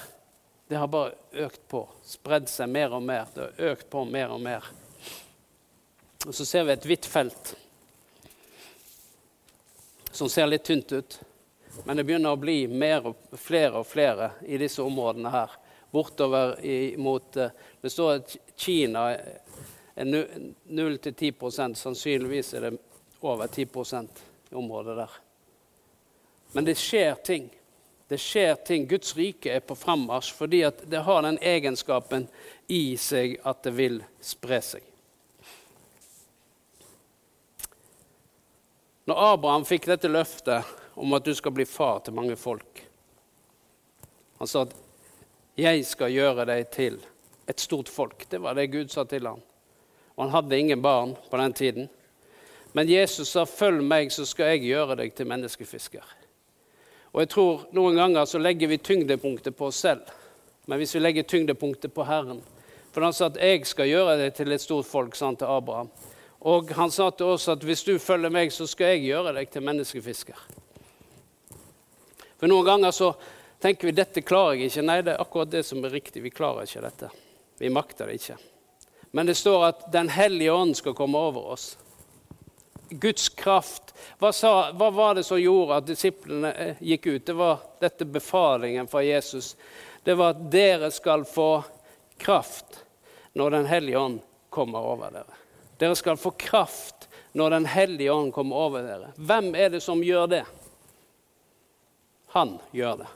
det 0.68 0.75
har 0.75 0.88
bare 0.88 1.15
økt 1.32 1.62
på. 1.68 1.86
Spredd 2.03 2.50
seg 2.50 2.70
mer 2.70 2.94
og 2.94 3.03
mer. 3.03 3.25
Det 3.34 3.41
har 3.41 3.72
økt 3.72 3.89
på 3.89 4.03
mer 4.06 4.36
og 4.36 4.41
mer. 4.44 4.65
Og 6.27 6.36
så 6.36 6.46
ser 6.46 6.68
vi 6.68 6.75
et 6.75 6.86
hvitt 6.86 7.08
felt 7.08 7.56
som 10.12 10.29
ser 10.29 10.50
litt 10.51 10.63
tynt 10.68 10.91
ut. 10.91 11.20
Men 11.86 11.98
det 11.98 12.03
begynner 12.03 12.36
å 12.36 12.39
bli 12.39 12.65
og, 13.00 13.15
flere 13.39 13.79
og 13.79 13.88
flere 13.88 14.32
i 14.46 14.58
disse 14.60 14.84
områdene 14.84 15.32
her. 15.32 15.53
Bortover 15.91 16.58
i, 16.65 16.98
mot 16.98 17.38
eh, 17.38 17.53
Det 17.82 17.89
står 17.89 18.12
at 18.18 18.36
Kina 18.56 19.06
0-10 20.06 21.75
Sannsynligvis 21.75 22.53
er 22.53 22.62
det 22.62 22.77
over 23.20 23.48
10 23.48 23.68
i 24.50 24.56
området 24.56 24.96
der. 24.96 25.10
Men 26.51 26.65
det 26.65 26.77
skjer 26.77 27.15
ting. 27.15 27.50
Det 28.08 28.18
skjer 28.18 28.56
ting. 28.56 28.88
Guds 28.88 29.15
rike 29.15 29.51
er 29.53 29.60
på 29.60 29.75
frammarsj 29.75 30.34
fordi 30.34 30.63
det 30.88 31.03
har 31.06 31.22
den 31.22 31.38
egenskapen 31.41 32.27
i 32.68 32.98
seg 32.98 33.38
at 33.44 33.63
det 33.63 33.75
vil 33.77 34.00
spre 34.22 34.62
seg. 34.65 34.86
Når 39.10 39.22
Abraham 39.34 39.65
fikk 39.65 39.88
dette 39.89 40.10
løftet 40.10 40.65
om 40.98 41.13
at 41.18 41.25
du 41.25 41.36
skal 41.36 41.53
bli 41.53 41.65
far 41.65 42.01
til 42.06 42.13
mange 42.13 42.36
folk 42.38 42.84
Han 44.38 44.48
sa 44.48 44.62
at 44.62 44.74
'jeg 45.58 45.86
skal 45.86 46.12
gjøre 46.12 46.46
deg 46.46 46.70
til 46.72 47.00
et 47.48 47.60
stort 47.60 47.89
folk'. 47.89 48.29
Det 48.29 48.39
var 48.41 48.53
det 48.53 48.72
Gud 48.72 48.88
sa 48.89 49.03
til 49.03 49.27
ham. 49.27 49.41
Og 50.19 50.25
han 50.25 50.33
hadde 50.33 50.57
ingen 50.59 50.81
barn 50.83 51.13
på 51.29 51.38
den 51.39 51.53
tiden. 51.53 51.89
Men 52.71 52.89
Jesus 52.89 53.29
sa 53.29 53.45
'følg 53.45 53.81
meg, 53.83 54.11
så 54.11 54.25
skal 54.25 54.45
jeg 54.45 54.67
gjøre 54.67 54.95
deg 54.95 55.15
til 55.15 55.25
menneskefisker'. 55.25 56.15
Og 57.13 57.21
jeg 57.21 57.29
tror 57.29 57.67
Noen 57.71 57.95
ganger 57.95 58.25
så 58.25 58.38
legger 58.38 58.67
vi 58.67 58.77
tyngdepunktet 58.77 59.55
på 59.55 59.65
oss 59.65 59.75
selv. 59.75 60.01
Men 60.65 60.77
hvis 60.77 60.95
vi 60.95 60.99
legger 60.99 61.23
tyngdepunktet 61.23 61.93
på 61.93 62.03
Herren 62.03 62.41
For 62.91 63.01
han 63.01 63.13
sa 63.13 63.25
at 63.25 63.38
'jeg 63.38 63.65
skal 63.65 63.88
gjøre 63.88 64.17
deg 64.17 64.33
til 64.33 64.51
et 64.51 64.61
stort 64.61 64.85
folk', 64.85 65.15
sa 65.15 65.25
han 65.25 65.35
til 65.35 65.45
Abraham. 65.45 65.89
Og 66.41 66.69
han 66.69 66.91
sa 66.91 67.09
til 67.09 67.25
oss 67.25 67.47
at 67.47 67.59
'hvis 67.59 67.85
du 67.85 67.99
følger 67.99 68.29
meg, 68.29 68.51
så 68.51 68.67
skal 68.67 68.85
jeg 68.85 69.01
gjøre 69.01 69.33
deg 69.33 69.49
til 69.49 69.61
menneskefisker'. 69.61 70.39
For 72.39 72.47
noen 72.47 72.65
ganger 72.65 72.91
så 72.91 73.13
tenker 73.61 73.88
vi 73.88 73.91
'dette 73.91 74.21
klarer 74.21 74.53
jeg 74.53 74.71
ikke'. 74.71 74.85
Nei, 74.85 75.01
det 75.01 75.13
er 75.13 75.21
akkurat 75.21 75.49
det 75.49 75.65
som 75.65 75.85
er 75.85 75.89
riktig. 75.89 76.23
Vi 76.23 76.29
klarer 76.29 76.61
ikke 76.61 76.81
dette. 76.81 77.09
Vi 77.59 77.69
makter 77.69 78.05
det 78.05 78.13
ikke. 78.13 78.49
Men 79.11 79.25
det 79.25 79.35
står 79.35 79.65
at 79.65 79.91
Den 79.91 80.09
hellige 80.09 80.53
ånd 80.53 80.77
skal 80.77 80.93
komme 80.93 81.17
over 81.17 81.51
oss. 81.55 81.77
Guds 82.89 83.29
kraft. 83.29 83.93
Hva, 84.19 84.31
sa, 84.33 84.71
hva, 84.71 84.89
var 84.89 85.15
det 85.15 85.23
som 85.23 85.39
gjorde 85.41 85.77
at 85.77 85.87
disiplene 85.87 86.53
eh, 86.53 86.79
gikk 86.81 87.05
ut? 87.07 87.25
Det 87.25 87.35
var 87.37 87.59
dette 87.79 88.05
befalingen 88.05 88.87
fra 88.87 89.03
Jesus. 89.03 89.55
Det 90.03 90.15
var 90.17 90.33
at 90.33 90.45
dere 90.51 90.91
skal 90.91 91.25
få 91.25 91.63
kraft 92.17 92.83
når 93.33 93.51
Den 93.51 93.65
hellige 93.69 93.99
ånd 93.99 94.19
kommer 94.49 94.79
over 94.93 95.13
dere. 95.13 95.37
Dere 95.77 95.95
skal 95.95 96.17
få 96.17 96.31
kraft 96.31 97.07
når 97.37 97.49
Den 97.49 97.65
hellige 97.69 98.13
ånd 98.13 98.33
kommer 98.33 98.55
over 98.55 98.83
dere. 98.83 99.13
Hvem 99.15 99.53
er 99.55 99.69
det 99.69 99.83
som 99.85 100.01
gjør 100.03 100.27
det? 100.27 100.43
Han 102.33 102.57
gjør 102.71 103.03
det. 103.03 103.07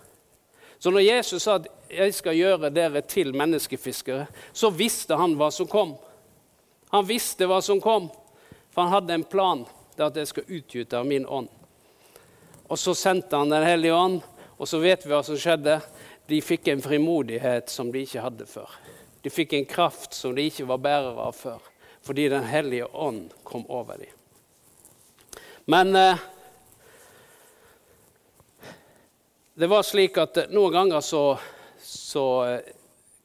Så 0.79 0.91
når 0.91 1.05
Jesus 1.05 1.43
sa 1.43 1.57
at 1.57 1.67
'jeg 1.93 2.13
skal 2.13 2.35
gjøre 2.35 2.69
dere 2.69 3.01
til 3.01 3.33
menneskefiskere', 3.33 4.27
så 4.53 4.69
visste 4.69 5.15
han 5.15 5.35
hva 5.35 5.51
som 5.51 5.67
kom. 5.67 5.95
Han 6.89 7.05
visste 7.05 7.45
hva 7.45 7.61
som 7.61 7.81
kom. 7.81 8.09
For 8.73 8.81
han 8.81 8.91
hadde 8.91 9.13
en 9.13 9.23
plan. 9.23 9.65
Det 9.95 10.05
at 10.05 10.15
jeg 10.17 10.27
skal 10.27 10.43
utgyte 10.47 10.97
av 10.97 11.05
min 11.05 11.25
ånd. 11.25 11.49
Og 12.67 12.79
så 12.79 12.95
sendte 12.97 13.37
han 13.37 13.49
Den 13.49 13.63
hellige 13.63 13.93
ånd, 13.93 14.21
og 14.57 14.67
så 14.67 14.79
vet 14.79 15.05
vi 15.05 15.11
hva 15.11 15.23
som 15.23 15.37
skjedde. 15.37 15.81
De 16.27 16.41
fikk 16.41 16.67
en 16.67 16.81
frimodighet 16.81 17.69
som 17.69 17.91
de 17.91 18.01
ikke 18.01 18.23
hadde 18.23 18.45
før. 18.49 18.69
De 19.21 19.29
fikk 19.29 19.53
en 19.53 19.65
kraft 19.69 20.13
som 20.17 20.33
de 20.35 20.47
ikke 20.49 20.65
var 20.67 20.81
bærere 20.81 21.27
av 21.29 21.35
før, 21.37 21.61
fordi 22.01 22.29
Den 22.29 22.43
hellige 22.43 22.87
ånd 22.87 23.31
kom 23.43 23.65
over 23.69 23.97
dem. 23.97 24.09
Men 25.65 25.95
eh, 25.95 26.17
det 29.53 29.67
var 29.67 29.85
slik 29.85 30.17
at 30.17 30.37
eh, 30.37 30.49
noen 30.49 30.73
ganger 30.73 31.01
så, 31.05 31.37
så 32.13 32.45
eh, 32.45 32.59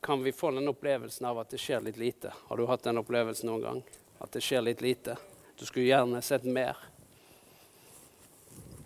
kan 0.00 0.23
vi 0.23 0.33
få 0.33 0.50
den 0.50 0.68
opplevelsen 0.68 1.26
av 1.26 1.38
at 1.38 1.50
det 1.50 1.59
skjer 1.61 1.80
litt 1.80 1.97
lite. 1.97 2.33
Har 2.47 2.57
du 2.57 2.64
hatt 2.66 2.87
den 2.87 2.97
opplevelsen 2.97 3.50
noen 3.50 3.61
gang? 3.61 3.80
At 4.18 4.33
det 4.33 4.40
skjer 4.40 4.62
litt 4.64 4.80
lite? 4.80 5.16
Du 5.59 5.66
skulle 5.68 5.90
gjerne 5.90 6.23
sett 6.25 6.47
mer. 6.49 6.78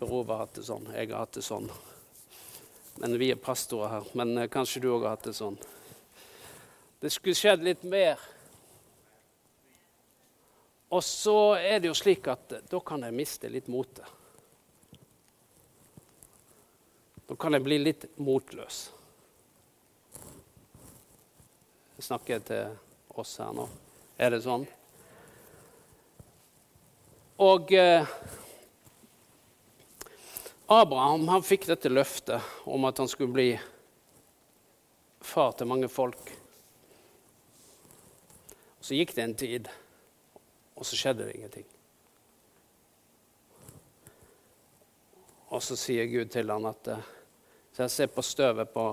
Rove 0.01 0.33
har 0.33 0.41
hatt 0.41 0.57
det 0.57 0.65
sånn. 0.67 0.89
Jeg 0.91 1.07
har 1.13 1.21
hatt 1.23 1.37
det 1.37 1.43
sånn. 1.47 1.69
Men 2.99 3.15
vi 3.21 3.29
er 3.31 3.39
pastorer 3.39 3.93
her. 3.93 4.09
Men 4.19 4.33
eh, 4.37 4.49
kanskje 4.51 4.81
du 4.83 4.89
òg 4.91 5.05
har 5.05 5.15
hatt 5.15 5.29
det 5.29 5.33
sånn. 5.37 5.55
Det 6.99 7.11
skulle 7.13 7.39
skjedd 7.39 7.63
litt 7.63 7.85
mer. 7.87 8.19
Og 10.91 10.99
så 11.07 11.37
er 11.61 11.79
det 11.79 11.93
jo 11.93 11.95
slik 11.95 12.27
at 12.33 12.57
eh, 12.57 12.65
da 12.67 12.81
kan 12.83 13.07
jeg 13.07 13.15
miste 13.15 13.53
litt 13.53 13.71
motet. 13.71 14.11
Da 17.31 17.39
kan 17.39 17.55
jeg 17.55 17.63
bli 17.69 17.79
litt 17.79 18.05
motløs. 18.19 18.81
Jeg 21.92 21.92
snakker 22.03 22.43
til 22.45 23.17
oss 23.19 23.37
her 23.41 23.53
nå. 23.55 23.67
Er 24.19 24.33
det 24.33 24.43
sånn? 24.45 24.65
Og 27.43 27.73
eh, 27.73 28.09
Abraham 30.71 31.27
han 31.31 31.45
fikk 31.45 31.67
dette 31.71 31.91
løftet 31.91 32.53
om 32.69 32.85
at 32.89 33.01
han 33.01 33.09
skulle 33.09 33.33
bli 33.33 33.49
far 35.23 35.55
til 35.57 35.69
mange 35.71 35.89
folk. 35.91 36.21
Så 38.83 38.99
gikk 38.99 39.15
det 39.15 39.23
en 39.23 39.37
tid, 39.39 39.71
og 40.75 40.85
så 40.85 40.99
skjedde 40.99 41.25
det 41.25 41.37
ingenting. 41.39 41.67
Og 45.53 45.61
så 45.63 45.77
sier 45.77 46.09
Gud 46.09 46.33
til 46.33 46.51
han 46.51 46.65
at 46.67 46.89
eh, 46.91 47.11
så 47.73 47.87
jeg 47.87 47.93
ser 47.93 48.09
på 48.13 48.21
støvet 48.21 48.69
på, 48.69 48.85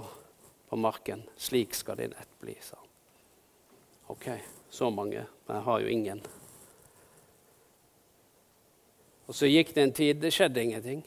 på 0.68 0.76
marken. 0.80 1.26
Slik 1.36 1.74
skal 1.76 2.00
din 2.00 2.14
ett 2.16 2.32
bli, 2.40 2.56
sa. 2.64 2.79
OK, 4.10 4.28
så 4.70 4.90
mange, 4.90 5.26
men 5.46 5.56
jeg 5.56 5.62
har 5.62 5.80
jo 5.80 5.88
ingen. 5.88 6.20
Og 9.30 9.34
så 9.38 9.46
gikk 9.46 9.68
det 9.74 9.82
en 9.82 9.92
tid, 9.94 10.16
det 10.18 10.32
skjedde 10.34 10.62
ingenting. 10.62 11.04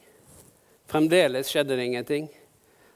Fremdeles 0.87 1.49
skjedde 1.51 1.75
det 1.75 1.83
ingenting. 1.83 2.29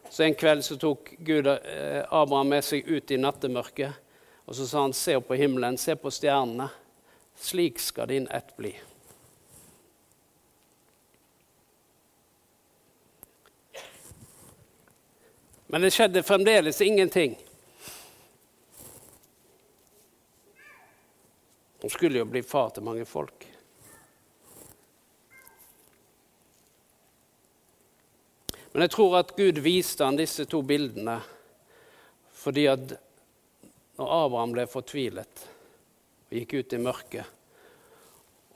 Så 0.10 0.24
en 0.24 0.36
kveld 0.40 0.64
så 0.64 0.78
tok 0.80 1.12
Gud 1.20 1.50
eh, 1.52 2.06
Abraham 2.08 2.54
med 2.56 2.64
seg 2.64 2.88
ut 2.88 3.12
i 3.12 3.18
nattemørket. 3.20 4.00
Og 4.48 4.56
så 4.56 4.68
sa 4.70 4.86
han, 4.86 4.96
se 4.96 5.18
opp 5.20 5.28
på 5.28 5.36
himmelen, 5.36 5.76
se 5.76 5.98
på 6.00 6.12
stjernene. 6.16 6.70
Slik 7.36 7.84
skal 7.84 8.08
din 8.08 8.30
ett 8.32 8.56
bli. 8.56 8.72
Men 15.68 15.84
det 15.84 15.92
skjedde 15.92 16.24
fremdeles 16.24 16.80
ingenting. 16.82 17.36
Han 21.88 21.92
skulle 21.92 22.20
jo 22.20 22.26
bli 22.26 22.42
far 22.44 22.74
til 22.76 22.84
mange 22.84 23.06
folk. 23.08 23.46
Men 28.74 28.84
jeg 28.84 28.92
tror 28.92 29.16
at 29.22 29.32
Gud 29.38 29.62
viste 29.64 30.04
han 30.04 30.20
disse 30.20 30.44
to 30.52 30.60
bildene 30.68 31.16
fordi 32.42 32.66
at 32.68 32.92
når 34.02 34.12
Abraham 34.18 34.58
ble 34.58 34.68
fortvilet 34.68 35.46
og 36.28 36.36
gikk 36.42 36.58
ut 36.60 36.76
i 36.76 36.82
mørket 36.90 37.32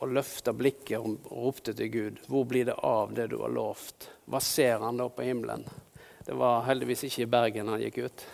og 0.03 0.11
løfta 0.11 0.51
blikket 0.51 0.99
og 0.99 1.31
ropte 1.31 1.71
til 1.71 1.87
Gud, 1.95 2.19
'Hvor 2.27 2.43
blir 2.51 2.67
det 2.67 2.75
av 2.83 3.15
det 3.15 3.31
du 3.31 3.39
har 3.39 3.55
lovt?' 3.55 4.09
Hva 4.27 4.43
ser 4.43 4.83
han 4.83 4.97
da 4.99 5.07
på 5.07 5.23
himmelen? 5.23 5.63
Det 6.27 6.35
var 6.35 6.67
heldigvis 6.67 7.07
ikke 7.07 7.23
i 7.23 7.33
Bergen 7.39 7.71
han 7.71 7.79
gikk 7.79 7.97
ut. 8.11 8.27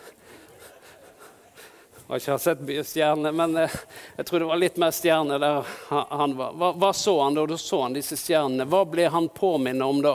Har 2.07 2.21
ikke 2.21 2.37
sett 2.39 2.61
mye 2.63 2.83
stjerner, 2.87 3.33
men 3.35 3.57
eh, 3.59 3.73
jeg 4.15 4.25
tror 4.29 4.39
det 4.39 4.47
var 4.47 4.59
litt 4.61 4.77
mer 4.79 4.93
stjerner 4.95 5.41
der 5.43 5.73
han 5.91 6.37
var. 6.37 6.53
Hva, 6.55 6.71
hva 6.79 6.93
så 6.95 7.17
han 7.19 7.35
da? 7.35 7.43
Da 7.49 7.57
så 7.59 7.81
han 7.83 7.97
disse 7.97 8.15
stjernene. 8.15 8.63
Hva 8.71 8.85
ble 8.87 9.09
han 9.11 9.27
påminnet 9.35 9.83
om 9.83 9.99
da? 10.05 10.13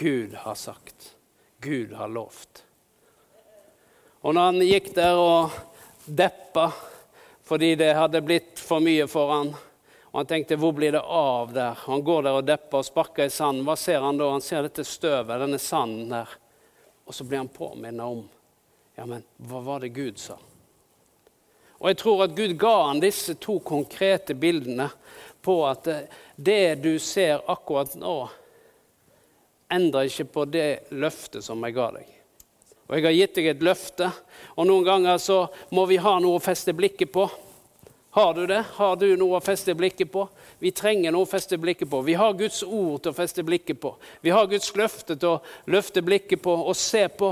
Gud 0.00 0.34
har 0.42 0.58
sagt. 0.58 1.12
Gud 1.62 1.94
har 1.94 2.10
lovt. 2.10 2.64
Og 4.20 4.34
når 4.34 4.50
han 4.50 4.66
gikk 4.66 4.90
der 4.98 5.20
og 5.20 5.54
deppa 6.04 6.70
fordi 7.46 7.74
det 7.78 7.94
hadde 7.94 8.22
blitt 8.22 8.58
for 8.62 8.82
mye 8.82 9.06
for 9.10 9.30
han, 9.34 9.48
og 10.10 10.18
han 10.18 10.26
tenkte 10.26 10.56
'hvor 10.56 10.72
blir 10.74 10.92
det 10.92 11.00
av 11.06 11.52
der'? 11.54 11.86
Han 11.86 12.02
går 12.02 12.22
der 12.22 12.32
og 12.32 12.44
depper 12.46 12.78
og 12.78 12.84
sparker 12.84 13.24
i 13.24 13.30
sanden. 13.30 13.64
Hva 13.64 13.76
ser 13.76 14.00
han 14.00 14.18
da? 14.18 14.30
Han 14.30 14.40
ser 14.40 14.62
dette 14.62 14.84
støvet, 14.84 15.38
denne 15.38 15.58
sanden 15.58 16.08
der. 16.08 16.28
Og 17.06 17.14
så 17.14 17.24
blir 17.24 17.38
han 17.38 17.48
påminnet 17.48 18.02
om 18.06 18.28
ja, 18.96 19.06
men 19.06 19.22
hva 19.36 19.60
var 19.60 19.80
det 19.80 19.88
Gud 19.88 20.18
sa? 20.18 20.36
Og 21.80 21.88
jeg 21.88 21.98
tror 22.02 22.24
at 22.26 22.36
Gud 22.36 22.54
ga 22.60 22.74
han 22.90 23.00
disse 23.00 23.34
to 23.40 23.58
konkrete 23.64 24.36
bildene 24.36 24.90
på 25.40 25.56
at 25.64 25.88
det 26.36 26.74
du 26.84 26.98
ser 27.00 27.40
akkurat 27.48 27.94
nå, 27.96 28.16
endrer 29.72 30.10
ikke 30.10 30.28
på 30.34 30.44
det 30.50 30.70
løftet 30.92 31.44
som 31.46 31.62
jeg 31.64 31.76
ga 31.76 31.90
deg. 31.96 32.16
Og 32.90 32.96
jeg 32.98 33.06
har 33.06 33.14
gitt 33.14 33.36
deg 33.38 33.46
et 33.52 33.62
løfte, 33.62 34.08
og 34.58 34.66
noen 34.66 34.84
ganger 34.84 35.20
så 35.22 35.44
må 35.70 35.86
vi 35.86 36.00
ha 36.02 36.16
noe 36.20 36.40
å 36.40 36.42
feste 36.42 36.74
blikket 36.76 37.12
på. 37.14 37.28
Har 38.12 38.34
du 38.34 38.42
det? 38.50 38.64
Har 38.74 38.96
du 38.98 39.06
noe 39.14 39.38
å 39.38 39.44
feste 39.44 39.76
blikket 39.78 40.10
på? 40.10 40.24
Vi 40.58 40.72
trenger 40.74 41.14
noe 41.14 41.22
å 41.22 41.30
feste 41.30 41.54
blikket 41.62 41.88
på. 41.92 42.00
Vi 42.02 42.16
har 42.18 42.34
Guds 42.34 42.64
ord 42.66 43.04
til 43.04 43.12
å 43.12 43.16
feste 43.16 43.44
blikket 43.46 43.78
på. 43.80 43.94
Vi 44.20 44.34
har 44.34 44.50
Guds 44.50 44.72
løfte 44.74 45.14
til 45.14 45.36
å 45.36 45.70
løfte 45.70 46.02
blikket 46.02 46.42
på 46.42 46.56
og 46.58 46.74
se 46.76 47.04
på. 47.14 47.30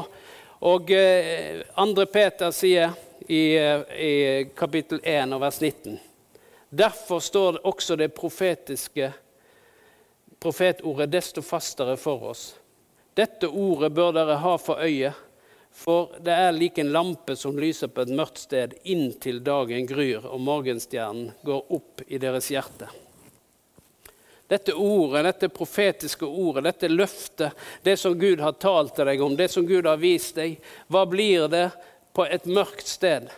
Og 0.70 0.92
eh, 0.94 1.66
2. 1.74 2.06
Peter 2.14 2.54
sier 2.54 2.94
i, 3.26 3.42
i 3.58 4.50
kapittel 4.56 5.00
1 5.02 5.34
og 5.34 5.40
vers 5.42 5.60
19 5.60 5.98
Derfor 6.70 7.20
står 7.20 7.66
også 7.66 7.96
det 7.96 8.08
profetiske 8.12 9.12
profetordet 10.38 11.10
desto 11.10 11.42
fastere 11.42 11.96
for 11.96 12.28
oss. 12.30 12.50
Dette 13.16 13.48
ordet 13.48 13.90
bør 13.92 14.12
dere 14.14 14.36
ha 14.42 14.52
for 14.60 14.84
øye, 14.84 15.14
for 15.72 16.12
det 16.20 16.34
er 16.34 16.54
lik 16.54 16.78
en 16.78 16.92
lampe 16.92 17.36
som 17.36 17.58
lyser 17.58 17.90
på 17.90 18.04
et 18.04 18.12
mørkt 18.14 18.44
sted 18.44 18.76
inntil 18.84 19.40
dagen 19.44 19.88
gryr 19.88 20.28
og 20.28 20.40
morgenstjernen 20.44 21.32
går 21.42 21.72
opp 21.74 22.04
i 22.06 22.20
deres 22.20 22.50
hjerte. 22.52 22.90
Dette 24.48 24.72
ordet, 24.72 25.24
dette 25.26 25.50
profetiske 25.52 26.24
ordet, 26.24 26.64
dette 26.64 26.88
løftet, 26.88 27.52
det 27.84 27.98
som 28.00 28.14
Gud 28.16 28.40
har 28.40 28.56
talt 28.56 28.94
til 28.96 29.08
deg 29.08 29.20
om, 29.20 29.36
det 29.36 29.50
som 29.52 29.66
Gud 29.68 29.88
har 29.88 30.00
vist 30.00 30.38
deg, 30.40 30.56
hva 30.88 31.04
blir 31.08 31.48
det 31.52 31.66
på 32.12 32.26
et 32.26 32.46
mørkt 32.46 32.86
sted? 32.86 33.28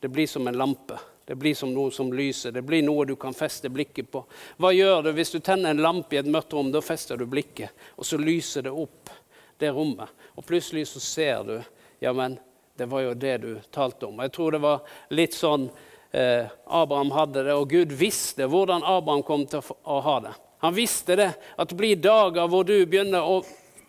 Det 0.00 0.08
blir 0.12 0.26
som 0.26 0.48
en 0.48 0.58
lampe. 0.58 0.98
Det 1.26 1.34
blir 1.34 1.54
som 1.54 1.72
noe 1.74 1.90
som 1.90 2.12
lyser. 2.12 2.52
Det 2.52 2.62
blir 2.62 2.84
noe 2.86 3.04
du 3.04 3.16
kan 3.18 3.34
feste 3.34 3.68
blikket 3.68 4.10
på. 4.12 4.22
Hva 4.62 4.70
gjør 4.70 5.08
du 5.08 5.12
hvis 5.16 5.32
du 5.34 5.40
tenner 5.40 5.74
en 5.74 5.82
lampe 5.82 6.14
i 6.14 6.20
et 6.20 6.28
mørkt 6.30 6.54
rom? 6.54 6.70
Da 6.70 6.82
fester 6.84 7.18
du 7.18 7.26
blikket, 7.26 7.74
og 7.98 8.06
så 8.06 8.18
lyser 8.20 8.68
det 8.68 8.74
opp 8.74 9.10
det 9.58 9.72
rommet. 9.74 10.12
Og 10.38 10.46
plutselig 10.46 10.86
så 10.92 11.00
ser 11.00 11.44
du 11.44 11.56
Ja, 11.98 12.12
men 12.12 12.38
det 12.76 12.86
var 12.86 13.00
jo 13.00 13.14
det 13.14 13.38
du 13.38 13.60
talte 13.72 14.06
om. 14.06 14.18
Jeg 14.20 14.32
tror 14.32 14.52
det 14.52 14.60
var 14.60 14.96
litt 15.16 15.34
sånn 15.34 15.64
eh, 16.12 16.44
Abraham 16.66 17.10
hadde 17.16 17.46
det, 17.46 17.54
og 17.56 17.70
Gud 17.72 17.94
visste 17.96 18.46
hvordan 18.52 18.84
Abraham 18.84 19.24
kom 19.24 19.46
til 19.48 19.64
å 19.64 20.00
ha 20.04 20.18
det. 20.28 20.34
Han 20.60 20.76
visste 20.76 21.16
det, 21.16 21.30
at 21.56 21.72
det 21.72 21.80
blir 21.80 21.96
dager 21.96 22.52
hvor 22.52 22.68
du 22.68 22.76
begynner 22.84 23.24
å 23.24 23.40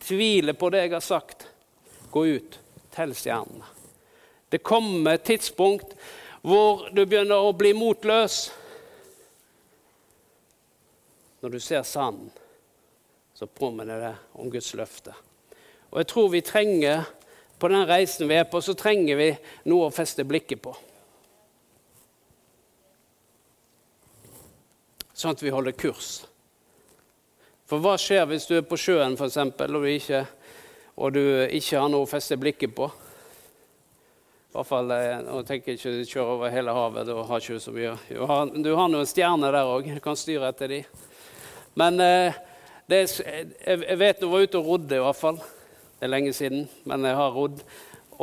tvile 0.07 0.55
på 0.55 0.71
det 0.71 0.87
jeg 0.87 0.95
har 0.95 1.03
sagt. 1.03 1.49
Gå 2.11 2.25
ut, 2.39 2.59
tell 2.95 3.11
stjernene. 3.11 3.76
Det 4.49 4.63
kommer 4.63 5.17
et 5.17 5.25
tidspunkt 5.27 5.95
hvor 6.47 6.87
du 6.95 7.03
begynner 7.03 7.43
å 7.43 7.55
bli 7.57 7.73
motløs. 7.75 8.47
Når 11.43 11.53
du 11.53 11.59
ser 11.61 11.83
sanden, 11.83 12.29
så 13.35 13.45
påminner 13.47 13.99
det 14.01 14.13
om 14.39 14.49
Guds 14.49 14.71
løfte. 14.73 15.13
Og 15.91 15.99
jeg 16.01 16.09
tror 16.09 16.29
vi 16.31 16.41
trenger, 16.41 17.03
på 17.59 17.69
den 17.71 17.85
reisen 17.89 18.29
vi 18.29 18.37
er 18.39 18.47
på, 18.49 18.61
så 18.61 18.73
trenger 18.77 19.19
vi 19.19 19.27
noe 19.69 19.89
å 19.89 19.93
feste 19.93 20.25
blikket 20.27 20.61
på. 20.63 20.73
Sånn 25.17 25.33
at 25.33 25.43
vi 25.43 25.53
holder 25.53 25.75
kurs. 25.77 26.21
For 27.67 27.83
hva 27.83 27.97
skjer 27.99 28.27
hvis 28.29 28.47
du 28.47 28.55
er 28.57 28.67
på 28.67 28.79
sjøen 28.79 29.17
for 29.19 29.27
eksempel, 29.27 29.75
og, 29.75 29.87
og 30.95 31.13
du 31.17 31.23
ikke 31.51 31.81
har 31.81 31.91
noe 31.91 32.05
å 32.05 32.09
feste 32.09 32.37
blikket 32.39 32.75
på? 32.77 32.87
Hvert 34.57 34.67
fall, 34.67 34.91
eh, 34.91 35.19
Nå 35.21 35.41
tenker 35.45 35.73
jeg 35.73 35.79
ikke 35.79 36.11
kjøre 36.11 36.35
over 36.35 36.53
hele 36.53 36.73
havet. 36.73 37.07
Da 37.07 37.23
har 37.29 37.43
ikke 37.43 37.61
så 37.61 37.73
mye. 37.75 37.93
Du 38.09 38.23
har, 38.25 38.53
du 38.65 38.71
har 38.73 38.89
noen 38.89 39.09
stjerner 39.09 39.53
der 39.53 39.69
òg. 39.69 39.89
Du 39.93 40.01
kan 40.03 40.17
styre 40.17 40.49
etter 40.49 40.71
de. 40.71 40.79
Men 41.77 42.01
eh, 42.01 42.39
det, 42.89 43.03
jeg 43.21 43.99
vet 44.01 44.23
du 44.23 44.29
var 44.31 44.47
ute 44.47 44.57
og 44.57 44.71
rodde, 44.71 44.97
i 44.97 45.03
hvert 45.03 45.19
fall. 45.19 45.37
Det 45.97 46.07
er 46.07 46.13
lenge 46.13 46.33
siden, 46.33 46.65
men 46.89 47.05
jeg 47.05 47.19
har 47.19 47.35
rodd. 47.35 47.61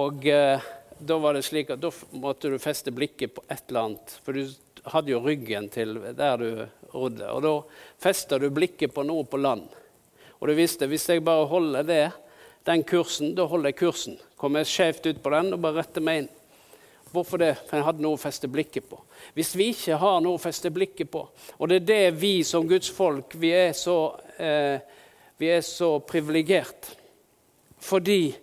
Og 0.00 0.26
eh, 0.30 0.66
da 0.98 1.18
var 1.22 1.36
det 1.36 1.44
slik 1.46 1.70
at 1.74 1.82
da 1.82 1.92
måtte 2.18 2.50
du 2.50 2.58
feste 2.62 2.94
blikket 2.94 3.36
på 3.36 3.44
et 3.46 3.62
eller 3.68 3.88
annet. 3.88 4.18
For 4.26 4.34
du 4.34 4.90
hadde 4.90 5.14
jo 5.14 5.22
ryggen 5.22 5.70
til 5.70 6.00
der 6.18 6.42
du 6.42 6.48
rodde. 6.94 7.30
Og 7.30 7.42
da 7.46 7.54
festa 8.02 8.40
du 8.42 8.50
blikket 8.54 8.94
på 8.94 9.06
noe 9.06 9.26
på 9.28 9.38
land. 9.38 9.68
Og 10.40 10.50
du 10.50 10.56
visste 10.58 10.90
hvis 10.90 11.06
jeg 11.08 11.22
bare 11.24 11.46
holder 11.48 11.86
det, 11.86 12.04
den 12.66 12.82
kursen, 12.88 13.36
da 13.36 13.46
holder 13.46 13.70
jeg 13.70 13.82
kursen. 13.84 14.18
Kommer 14.44 14.60
jeg 14.60 14.74
skjevt 14.74 15.06
ut 15.08 15.20
på 15.24 15.30
den 15.32 15.54
og 15.56 15.60
bare 15.64 15.78
rette 15.80 16.02
meg 16.04 16.18
inn. 16.20 16.26
Hvorfor 17.14 17.40
det? 17.40 17.54
For 17.64 17.78
jeg 17.78 17.84
hadde 17.86 18.02
noe 18.04 18.18
å 18.18 18.20
feste 18.20 18.48
blikket 18.52 18.84
på. 18.90 18.98
Hvis 19.32 19.54
vi 19.56 19.70
ikke 19.72 19.96
har 20.02 20.18
noe 20.20 20.36
å 20.36 20.42
feste 20.42 20.68
blikket 20.74 21.08
på, 21.14 21.22
og 21.56 21.70
det 21.70 21.78
er 21.78 21.86
det 21.88 22.18
vi 22.20 22.32
som 22.44 22.66
Guds 22.68 22.90
folk 22.92 23.32
vi 23.40 23.54
er 23.56 23.72
så, 23.72 24.18
eh, 24.36 24.84
så 25.64 25.88
privilegert 26.04 26.90
fordi 27.80 28.34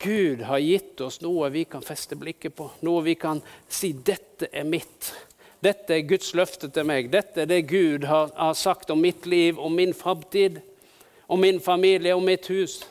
Gud 0.00 0.42
har 0.48 0.64
gitt 0.64 1.00
oss 1.04 1.20
noe 1.20 1.50
vi 1.52 1.66
kan 1.68 1.84
feste 1.84 2.16
blikket 2.16 2.56
på, 2.56 2.70
noe 2.80 3.02
vi 3.04 3.14
kan 3.14 3.42
si 3.68 3.92
'dette 3.92 4.48
er 4.52 4.64
mitt'. 4.64 5.12
Dette 5.60 5.94
er 5.94 6.08
Guds 6.08 6.32
løfte 6.32 6.68
til 6.72 6.84
meg. 6.84 7.12
Dette 7.12 7.42
er 7.42 7.46
det 7.46 7.68
Gud 7.68 8.04
har, 8.04 8.32
har 8.36 8.54
sagt 8.54 8.90
om 8.90 9.00
mitt 9.00 9.26
liv, 9.26 9.58
om 9.58 9.72
min 9.72 9.92
framtid, 9.92 10.60
om 11.28 11.40
min 11.40 11.60
familie, 11.60 12.14
om 12.14 12.24
mitt 12.24 12.46
hus 12.46 12.84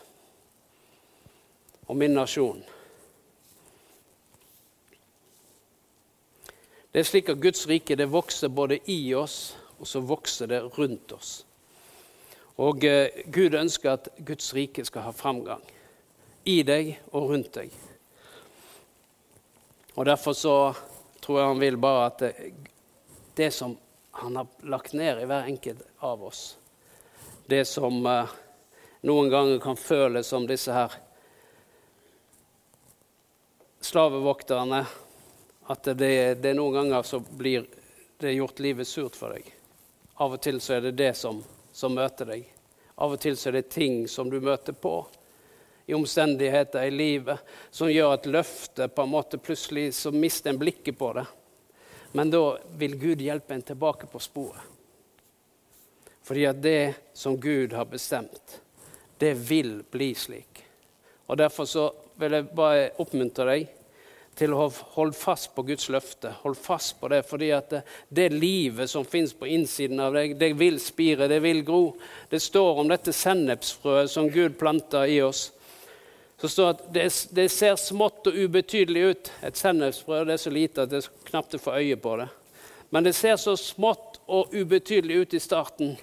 og 1.87 1.97
min 1.97 2.15
nasjon. 2.15 2.63
Det 6.93 7.01
er 7.01 7.09
slik 7.09 7.29
at 7.33 7.41
Guds 7.41 7.65
rike 7.67 7.97
det 7.97 8.11
vokser 8.13 8.53
både 8.53 8.77
i 8.91 9.13
oss 9.17 9.55
og 9.79 9.87
så 9.87 9.99
vokser 9.99 10.47
det 10.47 10.59
rundt 10.77 11.11
oss. 11.11 11.31
Og 12.61 12.83
eh, 12.85 13.23
Gud 13.25 13.55
ønsker 13.57 13.95
at 13.95 14.09
Guds 14.17 14.53
rike 14.53 14.85
skal 14.85 15.07
ha 15.07 15.13
framgang 15.15 15.63
i 16.45 16.61
deg 16.63 16.93
og 17.11 17.31
rundt 17.33 17.49
deg. 17.57 17.73
Og 19.95 20.05
Derfor 20.05 20.37
så 20.37 20.55
tror 21.21 21.39
jeg 21.39 21.49
han 21.49 21.63
vil 21.63 21.79
bare 21.81 22.05
at 22.11 22.21
det, 22.21 22.53
det 23.37 23.49
som 23.53 23.75
han 24.21 24.37
har 24.37 24.69
lagt 24.69 24.93
ned 24.93 25.21
i 25.21 25.25
hver 25.25 25.49
enkelt 25.49 25.81
av 26.05 26.23
oss, 26.23 26.43
det 27.49 27.63
som 27.67 28.05
eh, 28.05 28.37
noen 29.09 29.33
ganger 29.33 29.59
kan 29.63 29.79
føles 29.79 30.29
som 30.29 30.45
disse 30.47 30.71
her 30.71 30.93
slavevokterne 33.85 34.85
at 35.67 35.83
det, 35.83 36.35
det 36.43 36.49
er 36.49 36.57
noen 36.57 36.73
ganger 36.73 37.03
så 37.07 37.19
blir 37.19 37.65
det 38.19 38.33
gjort 38.33 38.59
livet 38.59 38.87
surt 38.87 39.15
for 39.15 39.35
deg. 39.35 39.47
Av 40.23 40.35
og 40.35 40.41
til 40.43 40.59
så 40.61 40.77
er 40.77 40.87
det 40.87 40.97
det 40.99 41.13
som, 41.17 41.41
som 41.71 41.95
møter 41.95 42.29
deg. 42.33 42.47
Av 42.95 43.15
og 43.15 43.19
til 43.21 43.37
så 43.39 43.49
er 43.49 43.59
det 43.59 43.71
ting 43.73 44.03
som 44.07 44.29
du 44.29 44.39
møter 44.43 44.75
på 44.75 44.97
i 45.85 45.93
omstendigheter 45.93 46.85
i 46.87 46.91
livet 46.91 47.39
som 47.71 47.91
gjør 47.91 48.13
at 48.15 48.27
løftet 48.29 48.93
på 48.95 49.03
en 49.03 49.11
måte 49.11 49.39
plutselig 49.41 49.89
så 49.97 50.13
mister 50.15 50.53
en 50.53 50.61
blikket 50.61 50.97
på 50.97 51.11
det. 51.17 51.25
Men 52.13 52.31
da 52.31 52.43
vil 52.77 52.95
Gud 53.01 53.21
hjelpe 53.21 53.55
en 53.55 53.65
tilbake 53.65 54.07
på 54.07 54.21
sporet. 54.21 54.69
Fordi 56.23 56.45
at 56.47 56.61
det 56.63 56.93
som 57.13 57.35
Gud 57.35 57.73
har 57.73 57.89
bestemt, 57.89 58.61
det 59.17 59.33
vil 59.33 59.81
bli 59.91 60.13
slik. 60.15 60.61
Og 61.27 61.37
Derfor 61.37 61.65
så 61.65 61.89
vil 62.19 62.37
jeg 62.37 62.51
bare 62.55 62.91
oppmuntre 63.01 63.47
deg 63.49 63.71
til 64.37 64.53
å 64.53 64.67
holde 64.95 65.13
fast 65.17 65.51
på 65.53 65.65
Guds 65.67 65.89
løfte. 65.93 66.31
Hold 66.41 66.57
fast 66.57 66.95
på 66.99 67.09
det, 67.11 67.21
fordi 67.27 67.51
at 67.53 67.73
det, 68.09 68.29
livet 68.33 68.89
som 68.89 69.05
fins 69.05 69.33
på 69.37 69.49
innsiden 69.49 70.01
av 70.01 70.15
deg, 70.17 70.35
det 70.39 70.53
vil 70.57 70.79
spire, 70.81 71.29
det 71.29 71.39
vil 71.43 71.61
gro. 71.65 71.83
Det 72.29 72.41
står 72.41 72.81
om 72.81 72.89
dette 72.89 73.13
sennepsfrøet 73.13 74.09
som 74.11 74.29
Gud 74.33 74.57
planta 74.59 75.05
i 75.07 75.19
oss. 75.21 75.51
Så 76.41 76.49
står 76.49 76.71
at 76.73 76.81
det, 76.91 77.05
det, 77.31 77.47
ser 77.53 77.77
smått 77.79 78.27
og 78.27 78.37
ubetydelig 78.37 79.03
ut. 79.03 79.29
Et 79.45 79.59
sennepsfrø 79.59 80.23
er 80.25 80.41
så 80.41 80.51
lite 80.51 80.83
at 80.83 80.91
det 80.91 81.03
er 81.03 81.11
knapt 81.29 81.55
å 81.55 81.61
få 81.61 81.77
øye 81.77 81.99
på 82.01 82.17
det. 82.19 82.31
Men 82.89 83.05
det 83.05 83.13
ser 83.17 83.37
så 83.41 83.53
smått 83.57 84.19
og 84.27 84.51
ubetydelig 84.53 85.21
ut 85.21 85.37
i 85.37 85.41
starten. 85.41 85.93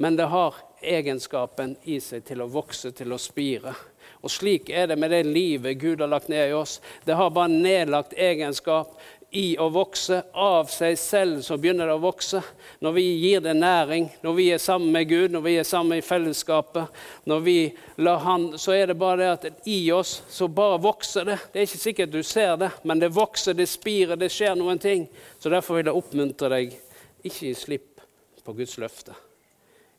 Men 0.00 0.16
det 0.16 0.26
har 0.32 0.56
egenskapen 0.82 1.76
i 1.88 2.00
seg 2.02 2.24
til 2.26 2.42
å 2.42 2.48
vokse, 2.50 2.90
til 2.96 3.14
å 3.14 3.20
spire. 3.20 3.76
Og 4.26 4.32
slik 4.34 4.72
er 4.74 4.88
det 4.90 4.96
med 4.98 5.12
det 5.14 5.22
livet 5.22 5.78
Gud 5.78 6.00
har 6.02 6.10
lagt 6.10 6.26
ned 6.32 6.50
i 6.50 6.56
oss. 6.56 6.80
Det 7.06 7.14
har 7.14 7.30
bare 7.30 7.52
nedlagt 7.52 8.16
egenskap 8.18 8.96
i 9.30 9.52
å 9.58 9.68
vokse. 9.70 10.18
Av 10.34 10.66
seg 10.72 10.96
selv 10.98 11.44
så 11.46 11.54
begynner 11.62 11.86
det 11.86 11.94
å 11.94 12.02
vokse. 12.02 12.40
Når 12.82 12.96
vi 12.96 13.04
gir 13.20 13.44
det 13.44 13.54
næring, 13.54 14.08
når 14.24 14.34
vi 14.34 14.48
er 14.50 14.62
sammen 14.62 14.90
med 14.96 15.06
Gud, 15.12 15.30
når 15.30 15.44
vi 15.44 15.54
er 15.60 15.68
sammen 15.68 16.00
i 16.00 16.02
fellesskapet, 16.02 16.98
når 17.30 17.44
vi 17.46 17.56
lar 18.02 18.18
Han, 18.26 18.48
så 18.58 18.74
er 18.74 18.90
det 18.90 18.98
bare 18.98 19.20
det 19.20 19.30
at 19.30 19.68
i 19.70 19.78
oss 19.94 20.16
så 20.26 20.50
bare 20.50 20.82
vokser 20.82 21.30
det. 21.30 21.38
Det 21.52 21.62
er 21.62 21.70
ikke 21.70 21.84
sikkert 21.84 22.14
du 22.16 22.22
ser 22.26 22.56
det, 22.58 22.72
men 22.82 22.98
det 22.98 23.14
vokser, 23.14 23.54
det 23.54 23.68
spirer, 23.70 24.18
det 24.18 24.32
skjer 24.34 24.58
noen 24.58 24.82
ting. 24.82 25.06
Så 25.38 25.54
derfor 25.54 25.78
vil 25.78 25.86
jeg 25.86 26.02
oppmuntre 26.02 26.50
deg, 26.50 26.74
ikke 27.22 27.46
gi 27.46 27.54
slipp 27.54 28.06
på 28.42 28.58
Guds 28.58 28.74
løfte. 28.82 29.14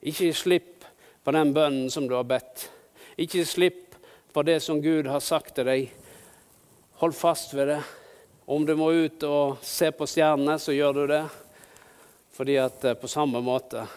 Ikke 0.03 0.27
gi 0.27 0.35
slipp 0.35 0.87
på 1.23 1.35
den 1.35 1.55
bønnen 1.55 1.91
som 1.91 2.11
du 2.11 2.19
har 2.19 2.27
bedt. 2.27 2.67
Ikke 3.15 3.39
gi 3.39 3.47
slipp 3.47 3.86
på 4.37 4.43
det 4.43 4.59
som 4.59 4.81
Gud 4.81 5.07
har 5.07 5.19
sagt 5.19 5.55
til 5.57 5.65
deg. 5.65 5.87
Hold 7.01 7.15
fast 7.17 7.55
ved 7.57 7.71
det. 7.71 7.77
Om 8.45 8.67
du 8.67 8.75
må 8.77 8.91
ut 8.93 9.23
og 9.25 9.63
se 9.65 9.87
på 9.89 10.05
stjernene, 10.05 10.59
så 10.61 10.75
gjør 10.75 10.93
du 10.93 10.99
det. 11.09 11.23
Fordi 12.37 12.59
at 12.61 12.85
eh, 12.85 12.93
på 13.01 13.09
samme 13.09 13.41
måte 13.41 13.87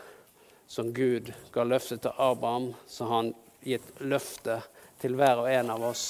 som 0.64 0.94
Gud 0.96 1.28
ga 1.52 1.66
løftet 1.68 2.00
til 2.06 2.16
Abraham, 2.16 2.70
så 2.88 3.04
har 3.04 3.18
han 3.18 3.28
gitt 3.68 4.00
løfte 4.00 4.56
til 5.02 5.18
hver 5.20 5.42
og 5.42 5.50
en 5.52 5.74
av 5.76 5.84
oss. 5.90 6.06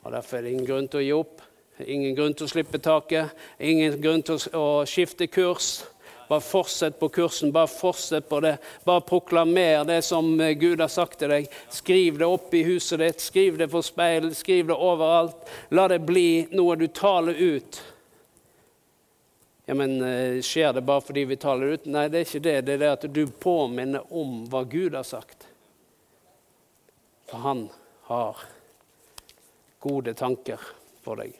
Og 0.00 0.16
Derfor 0.16 0.38
er 0.38 0.46
det 0.46 0.54
ingen 0.54 0.70
grunn 0.72 0.88
til 0.88 1.02
å 1.02 1.04
gi 1.04 1.14
opp, 1.18 1.44
ingen 1.84 2.16
grunn 2.16 2.32
til 2.32 2.48
å 2.48 2.54
slippe 2.54 2.80
taket, 2.80 3.36
ingen 3.60 4.00
grunn 4.00 4.24
til 4.24 4.40
å 4.56 4.66
skifte 4.88 5.28
kurs. 5.28 5.82
Bare 6.28 6.40
fortsett 6.40 6.98
på 7.00 7.08
kursen, 7.08 7.52
bare 7.52 7.70
fortsett 7.70 8.28
på 8.28 8.40
det. 8.40 8.56
Bare 8.84 9.00
proklamer 9.00 9.84
det 9.84 10.02
som 10.02 10.38
Gud 10.38 10.80
har 10.80 10.88
sagt 10.88 11.18
til 11.20 11.32
deg. 11.32 11.48
Skriv 11.68 12.18
det 12.18 12.28
opp 12.28 12.54
i 12.54 12.62
huset 12.64 13.02
ditt, 13.02 13.20
skriv 13.20 13.58
det 13.60 13.68
for 13.72 13.84
speil, 13.84 14.30
skriv 14.34 14.70
det 14.72 14.78
overalt. 14.78 15.50
La 15.74 15.88
det 15.92 16.00
bli 16.06 16.46
noe 16.56 16.78
du 16.80 16.86
taler 16.88 17.34
ut. 17.34 17.82
Ja, 19.64 19.74
men 19.74 20.02
eh, 20.02 20.40
Skjer 20.42 20.72
det 20.72 20.80
bare 20.80 21.00
fordi 21.00 21.24
vi 21.24 21.36
taler 21.36 21.66
ut? 21.66 21.86
Nei, 21.88 22.08
det 22.08 22.18
er 22.18 22.26
ikke 22.28 22.44
det. 22.44 22.56
Det 22.66 22.74
er 22.74 22.82
det 22.82 22.92
at 22.92 23.06
du 23.14 23.24
påminner 23.26 24.12
om 24.12 24.42
hva 24.52 24.64
Gud 24.68 24.96
har 24.96 25.06
sagt. 25.08 25.48
For 27.30 27.40
han 27.44 27.68
har 28.10 28.44
gode 29.80 30.14
tanker 30.14 30.60
for 31.04 31.20
deg. 31.20 31.36